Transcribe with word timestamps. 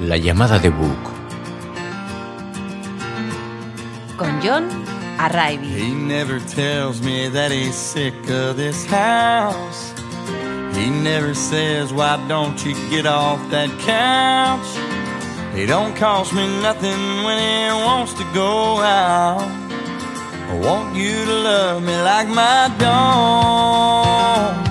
La 0.00 0.18
llamada 0.18 0.58
de 0.58 0.68
Book. 0.68 0.98
Con 4.18 4.40
John 4.42 4.68
Arrivy. 5.18 5.68
He 5.68 5.94
never 5.94 6.38
tells 6.40 7.00
me 7.00 7.28
that 7.28 7.50
he's 7.50 7.74
sick 7.74 8.14
of 8.28 8.58
this 8.58 8.84
house. 8.84 9.94
He 10.74 10.90
never 10.90 11.32
says, 11.34 11.94
why 11.94 12.22
don't 12.28 12.62
you 12.62 12.74
get 12.90 13.06
off 13.06 13.40
that 13.50 13.70
couch? 13.80 14.68
He 15.56 15.64
don't 15.64 15.96
cost 15.96 16.34
me 16.34 16.46
nothing 16.60 17.24
when 17.24 17.38
he 17.38 17.70
wants 17.82 18.12
to 18.14 18.24
go 18.34 18.80
out. 18.80 19.40
I 20.50 20.60
want 20.62 20.94
you 20.94 21.24
to 21.24 21.32
love 21.32 21.82
me 21.82 21.96
like 22.02 22.28
my 22.28 22.70
dog. 22.78 24.65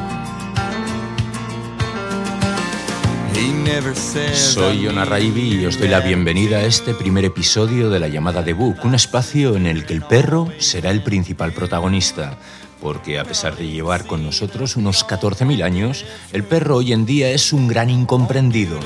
Soy 3.76 4.84
I 4.84 4.86
John 4.86 4.96
need 4.96 5.02
Arraibi 5.02 5.62
y 5.62 5.66
os 5.66 5.78
doy 5.78 5.90
la 5.90 6.00
bienvenida 6.00 6.60
a 6.60 6.64
este 6.64 6.94
primer 6.94 7.26
episodio 7.26 7.90
de 7.90 8.00
la 8.00 8.08
llamada 8.08 8.42
de 8.42 8.54
Book, 8.54 8.78
un 8.86 8.96
espacio 8.96 9.58
en 9.58 9.66
el 9.68 9.86
que 9.86 9.92
el 9.92 10.02
perro 10.02 10.50
será 10.60 10.92
el 10.92 11.04
principal 11.04 11.52
protagonista. 11.52 12.38
Porque 12.82 13.20
a 13.20 13.26
pesar 13.26 13.58
de 13.58 13.68
llevar 13.68 14.06
con 14.06 14.24
nosotros 14.24 14.78
unos 14.78 15.06
14.000 15.06 15.62
años, 15.62 16.06
el 16.32 16.46
perro 16.46 16.78
hoy 16.78 16.94
en 16.94 17.06
día 17.06 17.32
es 17.32 17.52
un 17.52 17.68
gran 17.68 17.90
incomprendido. 17.90 18.80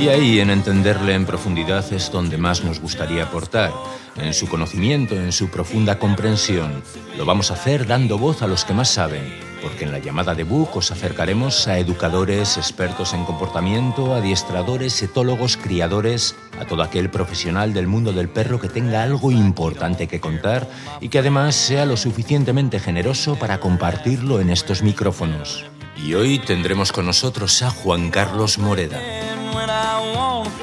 Y 0.00 0.08
ahí, 0.08 0.40
en 0.40 0.48
entenderle 0.48 1.12
en 1.12 1.26
profundidad, 1.26 1.92
es 1.92 2.10
donde 2.10 2.38
más 2.38 2.64
nos 2.64 2.80
gustaría 2.80 3.24
aportar, 3.24 3.74
en 4.16 4.32
su 4.32 4.48
conocimiento, 4.48 5.14
en 5.14 5.32
su 5.32 5.50
profunda 5.50 5.98
comprensión. 5.98 6.82
Lo 7.18 7.26
vamos 7.26 7.50
a 7.50 7.54
hacer 7.54 7.86
dando 7.86 8.16
voz 8.16 8.40
a 8.40 8.46
los 8.46 8.64
que 8.64 8.72
más 8.72 8.88
saben, 8.88 9.45
porque 9.66 9.82
en 9.82 9.90
la 9.90 9.98
llamada 9.98 10.36
de 10.36 10.44
Book 10.44 10.76
os 10.76 10.92
acercaremos 10.92 11.66
a 11.66 11.76
educadores, 11.80 12.56
expertos 12.56 13.12
en 13.14 13.24
comportamiento, 13.24 14.14
adiestradores, 14.14 15.02
etólogos, 15.02 15.56
criadores, 15.56 16.36
a 16.60 16.66
todo 16.66 16.84
aquel 16.84 17.10
profesional 17.10 17.74
del 17.74 17.88
mundo 17.88 18.12
del 18.12 18.28
perro 18.28 18.60
que 18.60 18.68
tenga 18.68 19.02
algo 19.02 19.32
importante 19.32 20.06
que 20.06 20.20
contar 20.20 20.68
y 21.00 21.08
que 21.08 21.18
además 21.18 21.56
sea 21.56 21.84
lo 21.84 21.96
suficientemente 21.96 22.78
generoso 22.78 23.34
para 23.34 23.58
compartirlo 23.58 24.38
en 24.38 24.50
estos 24.50 24.82
micrófonos. 24.82 25.64
Y 25.96 26.14
hoy 26.14 26.38
tendremos 26.38 26.92
con 26.92 27.04
nosotros 27.04 27.60
a 27.62 27.70
Juan 27.70 28.12
Carlos 28.12 28.58
Moreda. 28.58 29.00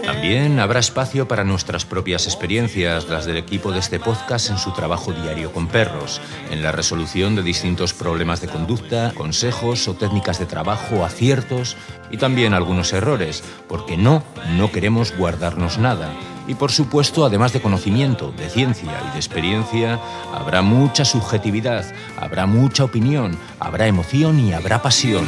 También 0.06 0.60
habrá 0.60 0.80
espacio 0.80 1.28
para 1.28 1.44
nuestras 1.44 1.86
propias 1.86 2.26
experiencias, 2.26 3.08
las 3.08 3.26
del 3.26 3.38
equipo 3.38 3.72
de 3.72 3.80
este 3.80 4.00
podcast 4.00 4.50
en 4.50 4.58
su 4.58 4.72
trabajo 4.74 5.12
diario 5.14 5.52
con 5.52 5.68
perros, 5.68 6.22
en 6.52 6.62
la 6.62 6.72
resolución 6.72 7.36
de 7.36 7.44
distintos 7.44 7.94
problemas 7.94 8.42
de 8.42 8.48
conducta, 8.48 9.14
consejos 9.16 9.88
o 9.88 9.94
técnicas 9.96 10.40
de 10.40 10.46
trabajo, 10.46 11.06
aciertos 11.06 11.78
y 12.12 12.18
también 12.18 12.54
algunos 12.54 12.94
errores, 12.94 13.44
porque 13.68 13.98
no, 13.98 14.24
no 14.58 14.72
queremos 14.72 15.16
guardarnos 15.16 15.78
nada. 15.78 16.14
Y 16.48 16.56
por 16.56 16.72
supuesto, 16.72 17.26
además 17.26 17.54
de 17.54 17.62
conocimiento, 17.62 18.32
de 18.32 18.50
ciencia 18.50 18.92
y 19.10 19.12
de 19.12 19.18
experiencia, 19.18 20.00
habrá 20.34 20.62
mucha 20.62 21.06
subjetividad, 21.06 21.86
habrá 22.20 22.46
mucha 22.46 22.84
opinión, 22.84 23.38
habrá 23.60 23.88
emoción 23.88 24.40
y 24.40 24.54
habrá 24.54 24.82
pasión. 24.82 25.28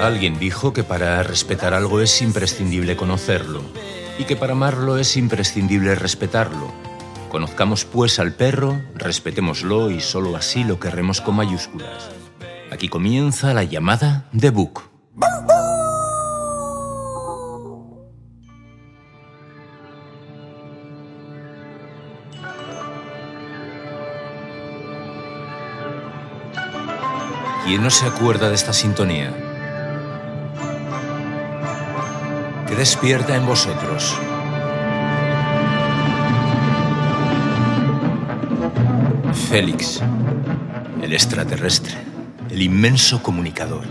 Alguien 0.00 0.38
dijo 0.38 0.72
que 0.72 0.82
para 0.82 1.22
respetar 1.22 1.74
algo 1.74 2.00
es 2.00 2.22
imprescindible 2.22 2.96
conocerlo 2.96 3.62
y 4.18 4.24
que 4.24 4.36
para 4.36 4.52
amarlo 4.52 4.96
es 4.96 5.16
imprescindible 5.16 5.94
respetarlo. 5.94 6.72
Conozcamos 7.30 7.84
pues 7.84 8.18
al 8.18 8.34
perro, 8.34 8.80
respetémoslo 8.94 9.90
y 9.90 10.00
solo 10.00 10.36
así 10.36 10.64
lo 10.64 10.80
querremos 10.80 11.20
con 11.20 11.36
mayúsculas. 11.36 12.10
Aquí 12.70 12.88
comienza 12.88 13.52
la 13.54 13.64
llamada 13.64 14.28
de 14.32 14.50
Book. 14.50 14.90
¿Quién 27.64 27.82
no 27.82 27.90
se 27.90 28.06
acuerda 28.06 28.48
de 28.48 28.54
esta 28.54 28.72
sintonía? 28.72 29.49
Que 32.70 32.76
despierta 32.76 33.36
en 33.36 33.44
vosotros. 33.46 34.16
Félix, 39.48 40.00
el 41.02 41.12
extraterrestre, 41.12 41.94
el 42.48 42.62
inmenso 42.62 43.24
comunicador, 43.24 43.82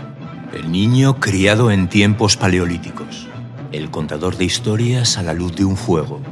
el 0.54 0.72
niño 0.72 1.20
criado 1.20 1.70
en 1.70 1.90
tiempos 1.90 2.38
paleolíticos, 2.38 3.28
el 3.70 3.90
contador 3.90 4.38
de 4.38 4.46
historias 4.46 5.18
a 5.18 5.22
la 5.22 5.34
luz 5.34 5.54
de 5.54 5.66
un 5.66 5.76
fuego, 5.76 6.22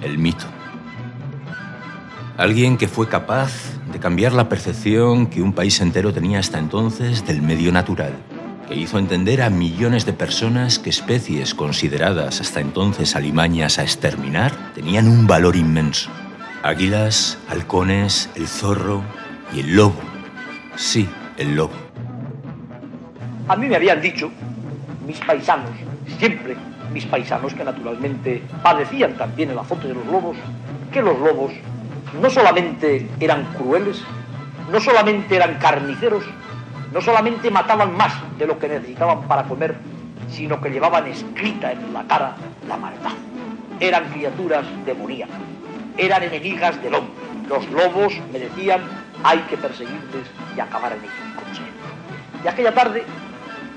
el 0.00 0.16
mito. 0.16 0.46
Alguien 2.36 2.78
que 2.78 2.86
fue 2.86 3.08
capaz 3.08 3.50
de 3.90 3.98
cambiar 3.98 4.32
la 4.32 4.48
percepción 4.48 5.26
que 5.26 5.42
un 5.42 5.52
país 5.52 5.80
entero 5.80 6.12
tenía 6.12 6.38
hasta 6.38 6.60
entonces 6.60 7.26
del 7.26 7.42
medio 7.42 7.72
natural 7.72 8.12
que 8.68 8.74
hizo 8.74 8.98
entender 8.98 9.40
a 9.40 9.48
millones 9.48 10.04
de 10.04 10.12
personas 10.12 10.78
que 10.78 10.90
especies 10.90 11.54
consideradas 11.54 12.42
hasta 12.42 12.60
entonces 12.60 13.16
alimañas 13.16 13.78
a 13.78 13.82
exterminar 13.82 14.52
tenían 14.74 15.08
un 15.08 15.26
valor 15.26 15.56
inmenso. 15.56 16.10
Águilas, 16.62 17.38
halcones, 17.48 18.28
el 18.34 18.46
zorro 18.46 19.02
y 19.54 19.60
el 19.60 19.74
lobo. 19.74 19.98
Sí, 20.76 21.08
el 21.38 21.56
lobo. 21.56 21.72
A 23.48 23.56
mí 23.56 23.68
me 23.68 23.76
habían 23.76 24.02
dicho 24.02 24.30
mis 25.06 25.18
paisanos, 25.20 25.70
siempre 26.18 26.54
mis 26.92 27.06
paisanos 27.06 27.54
que 27.54 27.64
naturalmente 27.64 28.42
padecían 28.62 29.14
también 29.14 29.50
el 29.50 29.58
azote 29.58 29.88
de 29.88 29.94
los 29.94 30.04
lobos, 30.06 30.36
que 30.92 31.00
los 31.00 31.18
lobos 31.18 31.52
no 32.20 32.28
solamente 32.28 33.08
eran 33.18 33.44
crueles, 33.54 34.02
no 34.70 34.78
solamente 34.78 35.36
eran 35.36 35.58
carniceros, 35.58 36.24
no 36.92 37.00
solamente 37.00 37.50
mataban 37.50 37.96
más 37.96 38.12
de 38.38 38.46
lo 38.46 38.58
que 38.58 38.68
necesitaban 38.68 39.22
para 39.22 39.44
comer, 39.44 39.76
sino 40.30 40.60
que 40.60 40.70
llevaban 40.70 41.06
escrita 41.06 41.72
en 41.72 41.92
la 41.92 42.04
cara 42.04 42.36
la 42.66 42.76
maldad. 42.76 43.12
Eran 43.80 44.04
criaturas 44.10 44.64
demoníacas, 44.84 45.40
eran 45.96 46.22
enemigas 46.22 46.80
del 46.82 46.94
hombre. 46.94 47.12
Los 47.48 47.68
lobos 47.70 48.14
me 48.32 48.38
decían, 48.38 48.82
hay 49.24 49.38
que 49.40 49.56
perseguirles 49.56 50.28
y 50.56 50.60
acabar 50.60 50.92
en 50.92 50.98
ellos. 50.98 51.12
Y 52.44 52.48
aquella 52.48 52.72
tarde 52.72 53.02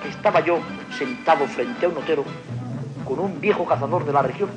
estaba 0.07 0.39
yo 0.41 0.59
sentado 0.97 1.47
frente 1.47 1.85
a 1.85 1.89
un 1.89 1.97
otero 1.97 2.23
con 3.05 3.19
un 3.19 3.41
viejo 3.41 3.65
cazador 3.65 4.05
de 4.05 4.13
la 4.13 4.21
región, 4.21 4.49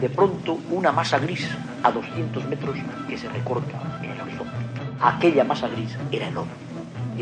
de 0.00 0.10
pronto 0.10 0.58
una 0.70 0.92
masa 0.92 1.18
gris 1.18 1.48
a 1.82 1.90
200 1.90 2.44
metros 2.46 2.76
que 3.08 3.16
se 3.16 3.28
recorta 3.28 3.78
en 4.02 4.10
el 4.10 4.20
horizonte. 4.20 4.52
Aquella 5.00 5.44
masa 5.44 5.68
gris 5.68 5.96
era 6.10 6.28
enorme 6.28 6.70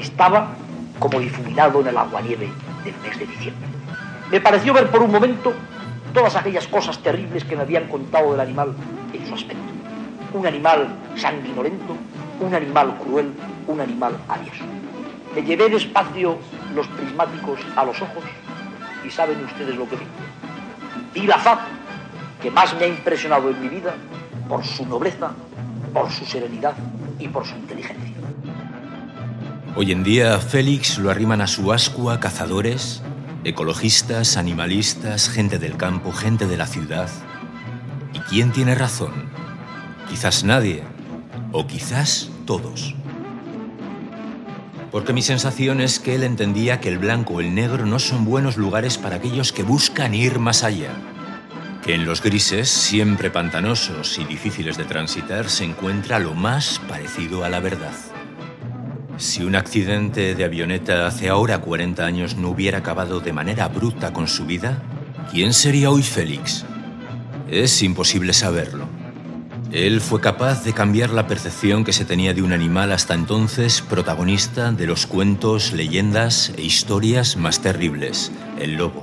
estaba 0.01 0.49
como 0.99 1.21
difuminado 1.21 1.81
en 1.81 1.89
el 1.89 1.97
aguanieve 1.97 2.51
del 2.85 2.97
mes 3.03 3.19
de 3.19 3.27
diciembre. 3.27 3.69
Me 4.31 4.41
pareció 4.41 4.75
ver 4.75 4.91
por 4.91 5.03
un 5.03 5.11
momento 5.11 5.53
todas 6.13 6.37
aquellas 6.37 6.67
cosas 6.67 6.99
terribles 6.99 7.45
que 7.45 7.57
me 7.57 7.63
habían 7.63 7.89
contado 7.89 8.33
del 8.33 8.41
animal 8.41 8.75
en 9.13 9.27
su 9.27 9.35
aspecto. 9.35 9.63
Un 10.33 10.47
animal 10.47 10.89
sanguinolento, 11.17 11.97
un 12.41 12.55
animal 12.55 12.95
cruel, 12.99 13.33
un 13.67 13.81
animal 13.81 14.17
avieso. 14.29 14.65
Me 15.35 15.43
llevé 15.43 15.69
despacio 15.69 16.39
los 16.75 16.87
prismáticos 16.89 17.61
a 17.77 17.85
los 17.85 18.01
ojos 18.03 18.25
y 19.05 19.11
saben 19.11 19.43
ustedes 19.45 19.77
lo 19.77 19.89
que 19.89 19.97
vi. 19.97 20.05
Vi 21.15 21.27
la 21.27 21.39
faz 21.39 21.61
que 22.43 22.51
más 22.51 22.75
me 22.77 22.85
ha 22.85 22.89
impresionado 22.89 23.51
en 23.51 23.61
mi 23.61 23.69
vida 23.69 23.95
por 24.49 24.65
su 24.65 24.87
nobleza, 24.87 25.31
por 25.93 26.11
su 26.11 26.25
serenidad 26.25 26.75
y 27.19 27.29
por 27.29 27.47
su 27.47 27.57
inteligencia. 27.57 28.18
Hoy 29.77 29.93
en 29.93 30.03
día 30.03 30.39
Félix 30.39 30.99
lo 30.99 31.11
arriman 31.11 31.41
a 31.41 31.47
su 31.47 31.73
ascua 31.73 32.19
cazadores, 32.19 33.03
ecologistas, 33.45 34.37
animalistas, 34.37 35.29
gente 35.29 35.59
del 35.59 35.77
campo, 35.77 36.13
gente 36.13 36.47
de 36.47 36.57
la 36.57 36.67
ciudad. 36.67 37.09
¿Y 38.13 38.19
quién 38.21 38.51
tiene 38.51 38.75
razón? 38.75 39.13
Quizás 40.09 40.43
nadie, 40.43 40.83
o 41.53 41.67
quizás 41.67 42.31
todos. 42.45 42.97
Porque 44.91 45.13
mi 45.13 45.23
sensación 45.23 45.81
es 45.81 46.01
que 46.01 46.15
él 46.15 46.25
entendía 46.25 46.81
que 46.81 46.89
el 46.89 46.99
blanco 46.99 47.35
o 47.35 47.41
el 47.41 47.55
negro 47.55 47.87
no 47.87 47.99
son 47.99 48.25
buenos 48.25 48.57
lugares 48.57 48.99
para 48.99 49.17
aquellos 49.17 49.53
que 49.53 49.63
buscan 49.63 50.15
ir 50.15 50.39
más 50.39 50.65
allá. 50.65 50.91
Que 51.85 51.95
en 51.95 52.05
los 52.05 52.23
grises, 52.23 52.69
siempre 52.69 53.31
pantanosos 53.31 54.19
y 54.19 54.25
difíciles 54.25 54.77
de 54.77 54.85
transitar, 54.85 55.49
se 55.51 55.65
encuentra 55.65 56.19
lo 56.19 56.35
más 56.35 56.81
parecido 56.89 57.45
a 57.45 57.49
la 57.49 57.61
verdad. 57.61 57.93
Si 59.19 59.43
un 59.43 59.57
accidente 59.57 60.37
de 60.37 60.45
avioneta 60.45 61.09
hace 61.09 61.29
ahora 61.29 61.59
40 61.59 62.07
años 62.07 62.37
no 62.37 62.51
hubiera 62.51 62.79
acabado 62.79 63.19
de 63.19 63.33
manera 63.33 63.65
abrupta 63.65 64.13
con 64.13 64.29
su 64.29 64.47
vida, 64.47 64.81
¿quién 65.33 65.53
sería 65.55 65.91
hoy 65.91 66.05
Félix? 66.05 66.65
Es 67.51 67.83
imposible 67.83 68.33
saberlo. 68.33 68.87
Él 69.73 70.01
fue 70.01 70.21
capaz 70.21 70.63
de 70.63 70.73
cambiar 70.73 71.11
la 71.11 71.27
percepción 71.27 71.83
que 71.83 71.93
se 71.93 72.05
tenía 72.05 72.33
de 72.33 72.43
un 72.43 72.53
animal 72.53 72.93
hasta 72.93 73.15
entonces 73.15 73.83
protagonista 73.83 74.71
de 74.71 74.87
los 74.87 75.09
cuentos, 75.09 75.73
leyendas 75.73 76.53
e 76.57 76.63
historias 76.63 77.37
más 77.37 77.61
terribles, 77.61 78.31
el 78.61 78.77
lobo. 78.77 79.03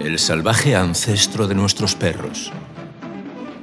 El 0.00 0.18
salvaje 0.18 0.76
ancestro 0.76 1.46
de 1.46 1.54
nuestros 1.54 1.94
perros. 1.94 2.52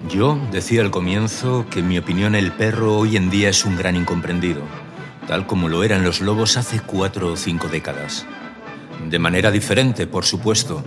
Yo 0.07 0.39
decía 0.51 0.81
al 0.81 0.91
comienzo 0.91 1.65
que 1.71 1.79
en 1.79 1.87
mi 1.87 1.97
opinión 1.97 2.35
el 2.35 2.51
perro 2.51 2.95
hoy 2.95 3.17
en 3.17 3.31
día 3.31 3.49
es 3.49 3.65
un 3.65 3.75
gran 3.75 3.95
incomprendido 3.95 4.61
tal 5.27 5.47
como 5.47 5.69
lo 5.69 5.83
eran 5.83 6.03
los 6.03 6.21
lobos 6.21 6.57
hace 6.57 6.79
cuatro 6.79 7.31
o 7.31 7.37
cinco 7.37 7.67
décadas. 7.67 8.25
De 9.09 9.19
manera 9.19 9.51
diferente, 9.51 10.07
por 10.07 10.25
supuesto. 10.25 10.83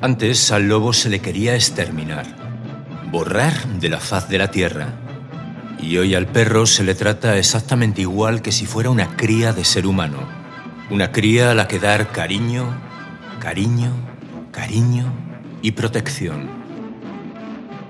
Antes 0.00 0.50
al 0.50 0.68
lobo 0.68 0.92
se 0.92 1.08
le 1.08 1.20
quería 1.20 1.54
exterminar, 1.54 2.26
borrar 3.10 3.66
de 3.66 3.88
la 3.88 4.00
faz 4.00 4.28
de 4.28 4.38
la 4.38 4.50
tierra. 4.50 4.88
Y 5.80 5.96
hoy 5.98 6.14
al 6.14 6.26
perro 6.26 6.66
se 6.66 6.84
le 6.84 6.94
trata 6.94 7.38
exactamente 7.38 8.00
igual 8.00 8.42
que 8.42 8.52
si 8.52 8.66
fuera 8.66 8.90
una 8.90 9.16
cría 9.16 9.52
de 9.52 9.64
ser 9.64 9.86
humano. 9.86 10.18
Una 10.90 11.10
cría 11.12 11.50
a 11.50 11.54
la 11.54 11.68
que 11.68 11.78
dar 11.78 12.12
cariño, 12.12 12.66
cariño, 13.40 13.92
cariño 14.50 15.12
y 15.62 15.72
protección. 15.72 16.48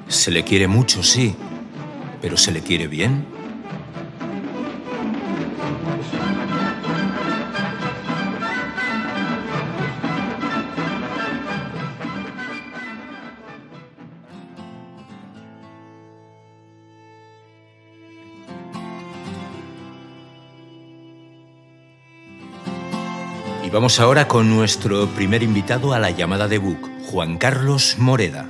Se 0.09 0.31
le 0.31 0.45
quiere 0.45 0.69
mucho, 0.69 1.03
sí, 1.03 1.35
pero 2.21 2.37
¿se 2.37 2.53
le 2.53 2.61
quiere 2.61 2.87
bien? 2.87 3.27
Vamos 23.73 24.01
ahora 24.01 24.29
con 24.29 24.51
nuestro 24.51 25.09
primer 25.09 25.43
invitado 25.43 25.95
a 25.95 25.99
la 25.99 26.11
llamada 26.11 26.47
de 26.47 26.59
Book, 26.59 26.91
Juan 27.07 27.39
Carlos 27.39 27.97
Moreda. 27.99 28.47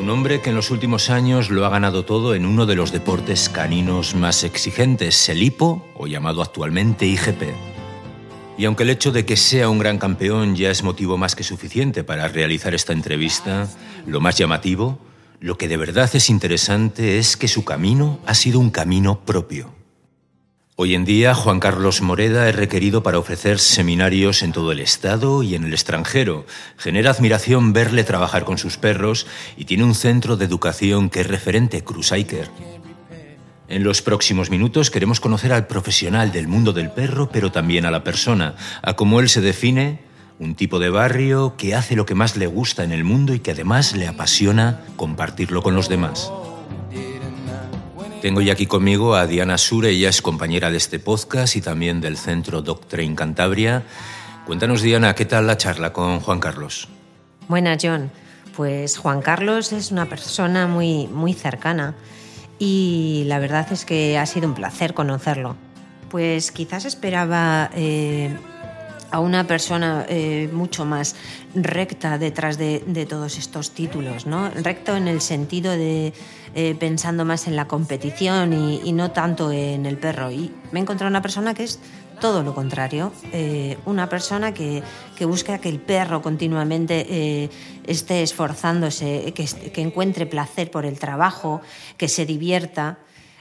Un 0.00 0.08
hombre 0.08 0.40
que 0.40 0.48
en 0.48 0.56
los 0.56 0.70
últimos 0.70 1.10
años 1.10 1.50
lo 1.50 1.66
ha 1.66 1.68
ganado 1.68 2.06
todo 2.06 2.34
en 2.34 2.46
uno 2.46 2.64
de 2.64 2.74
los 2.74 2.90
deportes 2.90 3.50
caninos 3.50 4.14
más 4.14 4.44
exigentes, 4.44 5.28
el 5.28 5.42
hipo, 5.42 5.86
o 5.94 6.06
llamado 6.06 6.40
actualmente 6.40 7.04
IGP. 7.04 7.42
Y 8.56 8.64
aunque 8.64 8.84
el 8.84 8.90
hecho 8.90 9.12
de 9.12 9.26
que 9.26 9.36
sea 9.36 9.68
un 9.68 9.78
gran 9.78 9.98
campeón 9.98 10.56
ya 10.56 10.70
es 10.70 10.82
motivo 10.82 11.18
más 11.18 11.36
que 11.36 11.44
suficiente 11.44 12.02
para 12.02 12.28
realizar 12.28 12.74
esta 12.74 12.94
entrevista, 12.94 13.68
lo 14.06 14.20
más 14.20 14.38
llamativo, 14.38 14.98
lo 15.40 15.58
que 15.58 15.68
de 15.68 15.76
verdad 15.76 16.08
es 16.14 16.30
interesante 16.30 17.18
es 17.18 17.36
que 17.36 17.48
su 17.48 17.62
camino 17.62 18.20
ha 18.24 18.34
sido 18.34 18.58
un 18.58 18.70
camino 18.70 19.20
propio. 19.20 19.73
Hoy 20.76 20.96
en 20.96 21.04
día, 21.04 21.36
Juan 21.36 21.60
Carlos 21.60 22.02
Moreda 22.02 22.48
es 22.48 22.56
requerido 22.56 23.04
para 23.04 23.20
ofrecer 23.20 23.60
seminarios 23.60 24.42
en 24.42 24.50
todo 24.50 24.72
el 24.72 24.80
Estado 24.80 25.44
y 25.44 25.54
en 25.54 25.62
el 25.62 25.72
extranjero. 25.72 26.46
Genera 26.76 27.12
admiración 27.12 27.72
verle 27.72 28.02
trabajar 28.02 28.44
con 28.44 28.58
sus 28.58 28.76
perros 28.76 29.28
y 29.56 29.66
tiene 29.66 29.84
un 29.84 29.94
centro 29.94 30.36
de 30.36 30.46
educación 30.46 31.10
que 31.10 31.20
es 31.20 31.28
referente 31.28 31.84
Cruiser. 31.84 32.50
En 33.68 33.84
los 33.84 34.02
próximos 34.02 34.50
minutos 34.50 34.90
queremos 34.90 35.20
conocer 35.20 35.52
al 35.52 35.68
profesional 35.68 36.32
del 36.32 36.48
mundo 36.48 36.72
del 36.72 36.90
perro, 36.90 37.28
pero 37.30 37.52
también 37.52 37.86
a 37.86 37.92
la 37.92 38.02
persona, 38.02 38.56
a 38.82 38.94
cómo 38.94 39.20
él 39.20 39.28
se 39.28 39.40
define, 39.40 40.00
un 40.40 40.56
tipo 40.56 40.80
de 40.80 40.90
barrio 40.90 41.54
que 41.56 41.76
hace 41.76 41.94
lo 41.94 42.04
que 42.04 42.16
más 42.16 42.36
le 42.36 42.48
gusta 42.48 42.82
en 42.82 42.90
el 42.90 43.04
mundo 43.04 43.32
y 43.32 43.38
que 43.38 43.52
además 43.52 43.94
le 43.94 44.08
apasiona 44.08 44.80
compartirlo 44.96 45.62
con 45.62 45.76
los 45.76 45.88
demás. 45.88 46.32
Tengo 48.24 48.40
ya 48.40 48.54
aquí 48.54 48.64
conmigo 48.64 49.16
a 49.16 49.26
Diana 49.26 49.58
Sure, 49.58 49.90
ella 49.90 50.08
es 50.08 50.22
compañera 50.22 50.70
de 50.70 50.78
este 50.78 50.98
podcast 50.98 51.56
y 51.56 51.60
también 51.60 52.00
del 52.00 52.16
Centro 52.16 52.62
Doctrine 52.62 53.14
Cantabria. 53.14 53.82
Cuéntanos, 54.46 54.80
Diana, 54.80 55.14
¿qué 55.14 55.26
tal 55.26 55.46
la 55.46 55.58
charla 55.58 55.92
con 55.92 56.20
Juan 56.20 56.40
Carlos? 56.40 56.88
Buenas, 57.48 57.76
John. 57.82 58.10
Pues 58.56 58.96
Juan 58.96 59.20
Carlos 59.20 59.74
es 59.74 59.92
una 59.92 60.06
persona 60.06 60.66
muy, 60.66 61.06
muy 61.08 61.34
cercana 61.34 61.96
y 62.58 63.24
la 63.26 63.38
verdad 63.40 63.70
es 63.70 63.84
que 63.84 64.16
ha 64.16 64.24
sido 64.24 64.48
un 64.48 64.54
placer 64.54 64.94
conocerlo. 64.94 65.56
Pues 66.08 66.50
quizás 66.50 66.86
esperaba 66.86 67.70
eh, 67.74 68.34
a 69.14 69.20
una 69.20 69.46
persona 69.46 70.04
eh, 70.08 70.50
mucho 70.52 70.84
más 70.84 71.14
recta 71.54 72.18
detrás 72.18 72.58
de, 72.58 73.06
todos 73.08 73.38
estos 73.38 73.70
títulos, 73.70 74.26
¿no? 74.26 74.50
Recto 74.50 74.96
en 74.96 75.06
el 75.06 75.20
sentido 75.20 75.70
de 75.70 76.12
eh, 76.56 76.74
pensando 76.74 77.24
más 77.24 77.46
en 77.46 77.54
la 77.54 77.68
competición 77.68 78.52
y, 78.52 78.92
no 78.92 79.12
tanto 79.12 79.52
en 79.52 79.86
el 79.86 79.98
perro. 79.98 80.32
Y 80.32 80.50
me 80.72 80.80
he 80.80 80.82
encontrado 80.82 81.08
una 81.08 81.22
persona 81.22 81.54
que 81.54 81.62
es 81.62 81.78
todo 82.20 82.42
lo 82.42 82.56
contrario, 82.56 83.12
eh, 83.32 83.78
una 83.86 84.08
persona 84.08 84.52
que, 84.52 84.82
busca 85.20 85.58
que 85.58 85.68
el 85.68 85.78
perro 85.78 86.20
continuamente 86.20 87.50
esté 87.86 88.24
esforzándose, 88.24 89.32
que, 89.32 89.46
que, 89.70 89.80
encuentre 89.80 90.26
placer 90.26 90.72
por 90.72 90.86
el 90.86 90.98
trabajo, 90.98 91.60
que 91.96 92.08
se 92.08 92.26
divierta, 92.26 92.98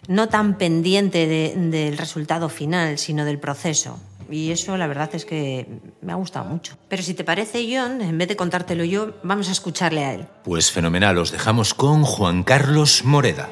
no 0.07 0.29
tan 0.29 0.59
pendiente 0.59 1.25
del 1.25 1.97
resultado 1.97 2.49
final, 2.49 2.99
sino 2.99 3.25
del 3.25 3.39
proceso. 3.39 3.99
Y 4.29 4.51
eso 4.51 4.77
la 4.77 4.87
verdad 4.87 5.09
es 5.13 5.25
que 5.25 5.67
me 6.01 6.11
ha 6.11 6.15
gustado 6.15 6.45
mucho. 6.45 6.77
Pero 6.87 7.03
si 7.03 7.13
te 7.13 7.23
parece, 7.23 7.65
John, 7.69 8.01
en 8.01 8.17
vez 8.17 8.27
de 8.27 8.35
contártelo 8.35 8.83
yo, 8.83 9.13
vamos 9.23 9.49
a 9.49 9.51
escucharle 9.51 10.03
a 10.03 10.13
él. 10.13 10.27
Pues 10.43 10.71
fenomenal, 10.71 11.17
os 11.17 11.31
dejamos 11.31 11.73
con 11.73 12.03
Juan 12.03 12.43
Carlos 12.43 13.03
Moreda. 13.03 13.49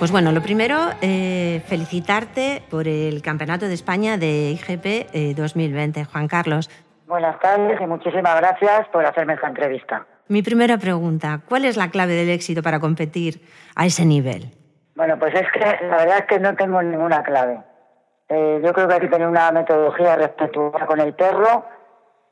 Pues 0.00 0.12
bueno, 0.12 0.32
lo 0.32 0.40
primero, 0.40 0.78
eh, 1.02 1.62
felicitarte 1.66 2.62
por 2.70 2.88
el 2.88 3.20
Campeonato 3.20 3.68
de 3.68 3.74
España 3.74 4.16
de 4.16 4.52
IGP 4.52 5.36
2020, 5.36 6.00
eh, 6.00 6.04
Juan 6.06 6.26
Carlos. 6.26 6.70
Buenas 7.06 7.38
tardes 7.38 7.78
y 7.78 7.86
muchísimas 7.86 8.34
gracias 8.36 8.88
por 8.88 9.04
hacerme 9.04 9.34
esta 9.34 9.48
entrevista. 9.48 10.06
Mi 10.30 10.44
primera 10.44 10.78
pregunta, 10.78 11.40
¿cuál 11.48 11.64
es 11.64 11.76
la 11.76 11.90
clave 11.90 12.12
del 12.12 12.30
éxito 12.30 12.62
para 12.62 12.78
competir 12.78 13.40
a 13.74 13.84
ese 13.84 14.06
nivel? 14.06 14.52
Bueno, 14.94 15.18
pues 15.18 15.34
es 15.34 15.50
que 15.50 15.86
la 15.86 15.96
verdad 15.96 16.18
es 16.18 16.26
que 16.26 16.38
no 16.38 16.54
tengo 16.54 16.80
ninguna 16.80 17.24
clave. 17.24 17.60
Eh, 18.28 18.60
yo 18.64 18.72
creo 18.72 18.86
que 18.86 18.94
hay 18.94 19.00
que 19.00 19.08
tener 19.08 19.26
una 19.26 19.50
metodología 19.50 20.14
respetuosa 20.14 20.86
con 20.86 21.00
el 21.00 21.14
perro 21.14 21.64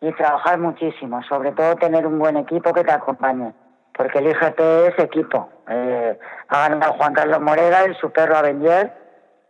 y 0.00 0.12
trabajar 0.12 0.60
muchísimo, 0.60 1.24
sobre 1.24 1.50
todo 1.50 1.74
tener 1.74 2.06
un 2.06 2.20
buen 2.20 2.36
equipo 2.36 2.72
que 2.72 2.84
te 2.84 2.92
acompañe, 2.92 3.52
porque 3.92 4.20
el 4.20 4.28
IGP 4.28 4.60
es 4.60 4.98
equipo. 5.00 5.48
Eh, 5.68 6.16
ha 6.50 6.68
ganado 6.68 6.92
Juan 6.92 7.14
Carlos 7.14 7.40
Moreda 7.40 7.84
y 7.88 7.94
su 7.94 8.12
perro 8.12 8.36
Avenger, 8.36 8.92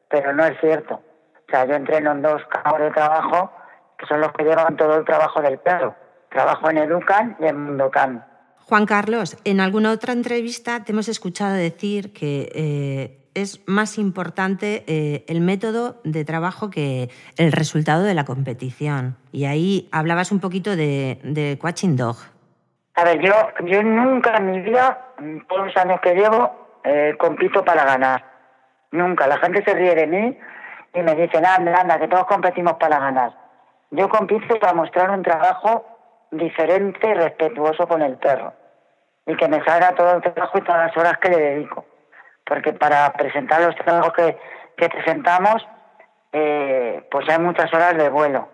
pero 0.08 0.32
no 0.32 0.46
es 0.46 0.58
cierto. 0.60 0.94
O 0.94 1.50
sea, 1.50 1.66
yo 1.66 1.74
entreno 1.74 2.12
en 2.12 2.22
dos 2.22 2.42
campos 2.46 2.80
de 2.80 2.92
trabajo 2.92 3.52
que 3.98 4.06
son 4.06 4.22
los 4.22 4.32
que 4.32 4.44
llevan 4.44 4.78
todo 4.78 4.96
el 4.96 5.04
trabajo 5.04 5.42
del 5.42 5.58
perro. 5.58 5.94
Trabajo 6.30 6.70
en 6.70 6.78
Educan 6.78 7.36
y 7.40 7.44
en 7.44 7.62
Mundocan. 7.62 8.24
Juan 8.68 8.84
Carlos, 8.84 9.38
en 9.44 9.60
alguna 9.60 9.92
otra 9.92 10.12
entrevista 10.12 10.84
te 10.84 10.92
hemos 10.92 11.08
escuchado 11.08 11.54
decir 11.54 12.12
que 12.12 12.52
eh, 12.54 13.30
es 13.32 13.66
más 13.66 13.96
importante 13.96 14.84
eh, 14.86 15.24
el 15.26 15.40
método 15.40 16.02
de 16.04 16.22
trabajo 16.26 16.68
que 16.68 17.08
el 17.38 17.50
resultado 17.50 18.02
de 18.02 18.12
la 18.12 18.26
competición. 18.26 19.16
Y 19.32 19.46
ahí 19.46 19.88
hablabas 19.90 20.32
un 20.32 20.40
poquito 20.40 20.76
de, 20.76 21.18
de 21.24 21.58
Dog. 21.94 22.16
A 22.96 23.04
ver, 23.04 23.22
yo, 23.22 23.32
yo 23.64 23.82
nunca 23.82 24.36
en 24.36 24.50
mi 24.50 24.60
vida, 24.60 25.14
todos 25.48 25.68
los 25.68 25.76
años 25.78 26.02
que 26.02 26.12
llevo, 26.12 26.52
eh, 26.84 27.14
compito 27.18 27.64
para 27.64 27.86
ganar. 27.86 28.22
Nunca. 28.90 29.26
La 29.26 29.38
gente 29.38 29.64
se 29.64 29.72
ríe 29.72 29.94
de 29.94 30.06
mí 30.06 30.38
y 30.92 31.02
me 31.02 31.14
dicen, 31.14 31.46
anda, 31.46 31.80
anda, 31.80 31.98
que 31.98 32.08
todos 32.08 32.26
competimos 32.26 32.74
para 32.74 32.98
ganar. 32.98 33.32
Yo 33.92 34.10
compito 34.10 34.58
para 34.58 34.74
mostrar 34.74 35.08
un 35.08 35.22
trabajo 35.22 35.86
diferente 36.30 37.08
y 37.08 37.14
respetuoso 37.14 37.88
con 37.88 38.02
el 38.02 38.16
perro. 38.18 38.57
Y 39.28 39.36
que 39.36 39.46
me 39.46 39.62
salga 39.64 39.94
todo 39.94 40.16
el 40.16 40.22
trabajo 40.22 40.58
y 40.58 40.62
todas 40.62 40.88
las 40.88 40.96
horas 40.96 41.18
que 41.18 41.28
le 41.28 41.38
dedico. 41.38 41.84
Porque 42.44 42.72
para 42.72 43.12
presentar 43.12 43.60
los 43.60 43.76
trabajos 43.76 44.12
que, 44.14 44.88
presentamos, 44.88 45.64
eh, 46.32 47.06
pues 47.10 47.28
hay 47.28 47.38
muchas 47.38 47.72
horas 47.72 47.96
de 47.96 48.08
vuelo. 48.08 48.48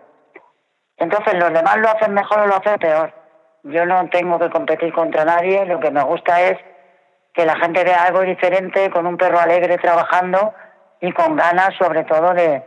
Entonces, 0.97 1.33
los 1.35 1.51
demás 1.51 1.77
lo 1.77 1.89
hacen 1.89 2.13
mejor 2.13 2.41
o 2.41 2.47
lo 2.47 2.57
hacen 2.57 2.77
peor. 2.77 3.13
Yo 3.63 3.85
no 3.85 4.07
tengo 4.09 4.37
que 4.37 4.51
competir 4.51 4.93
contra 4.93 5.25
nadie, 5.25 5.65
lo 5.65 5.79
que 5.79 5.89
me 5.89 6.03
gusta 6.03 6.39
es 6.41 6.59
que 7.33 7.45
la 7.45 7.55
gente 7.57 7.83
vea 7.83 8.03
algo 8.03 8.21
diferente, 8.21 8.89
con 8.91 9.07
un 9.07 9.17
perro 9.17 9.39
alegre 9.39 9.77
trabajando 9.77 10.53
y 11.01 11.11
con 11.11 11.35
ganas 11.35 11.73
sobre 11.77 12.03
todo 12.03 12.33
de, 12.33 12.63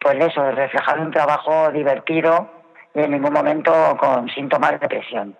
pues 0.00 0.16
eso, 0.24 0.42
de 0.42 0.52
reflejar 0.52 1.00
un 1.00 1.10
trabajo 1.10 1.70
divertido 1.70 2.48
y 2.94 3.00
en 3.00 3.10
ningún 3.10 3.32
momento 3.32 3.72
con 3.98 4.28
síntomas 4.30 4.80
de 4.80 4.88
presión. 4.88 5.36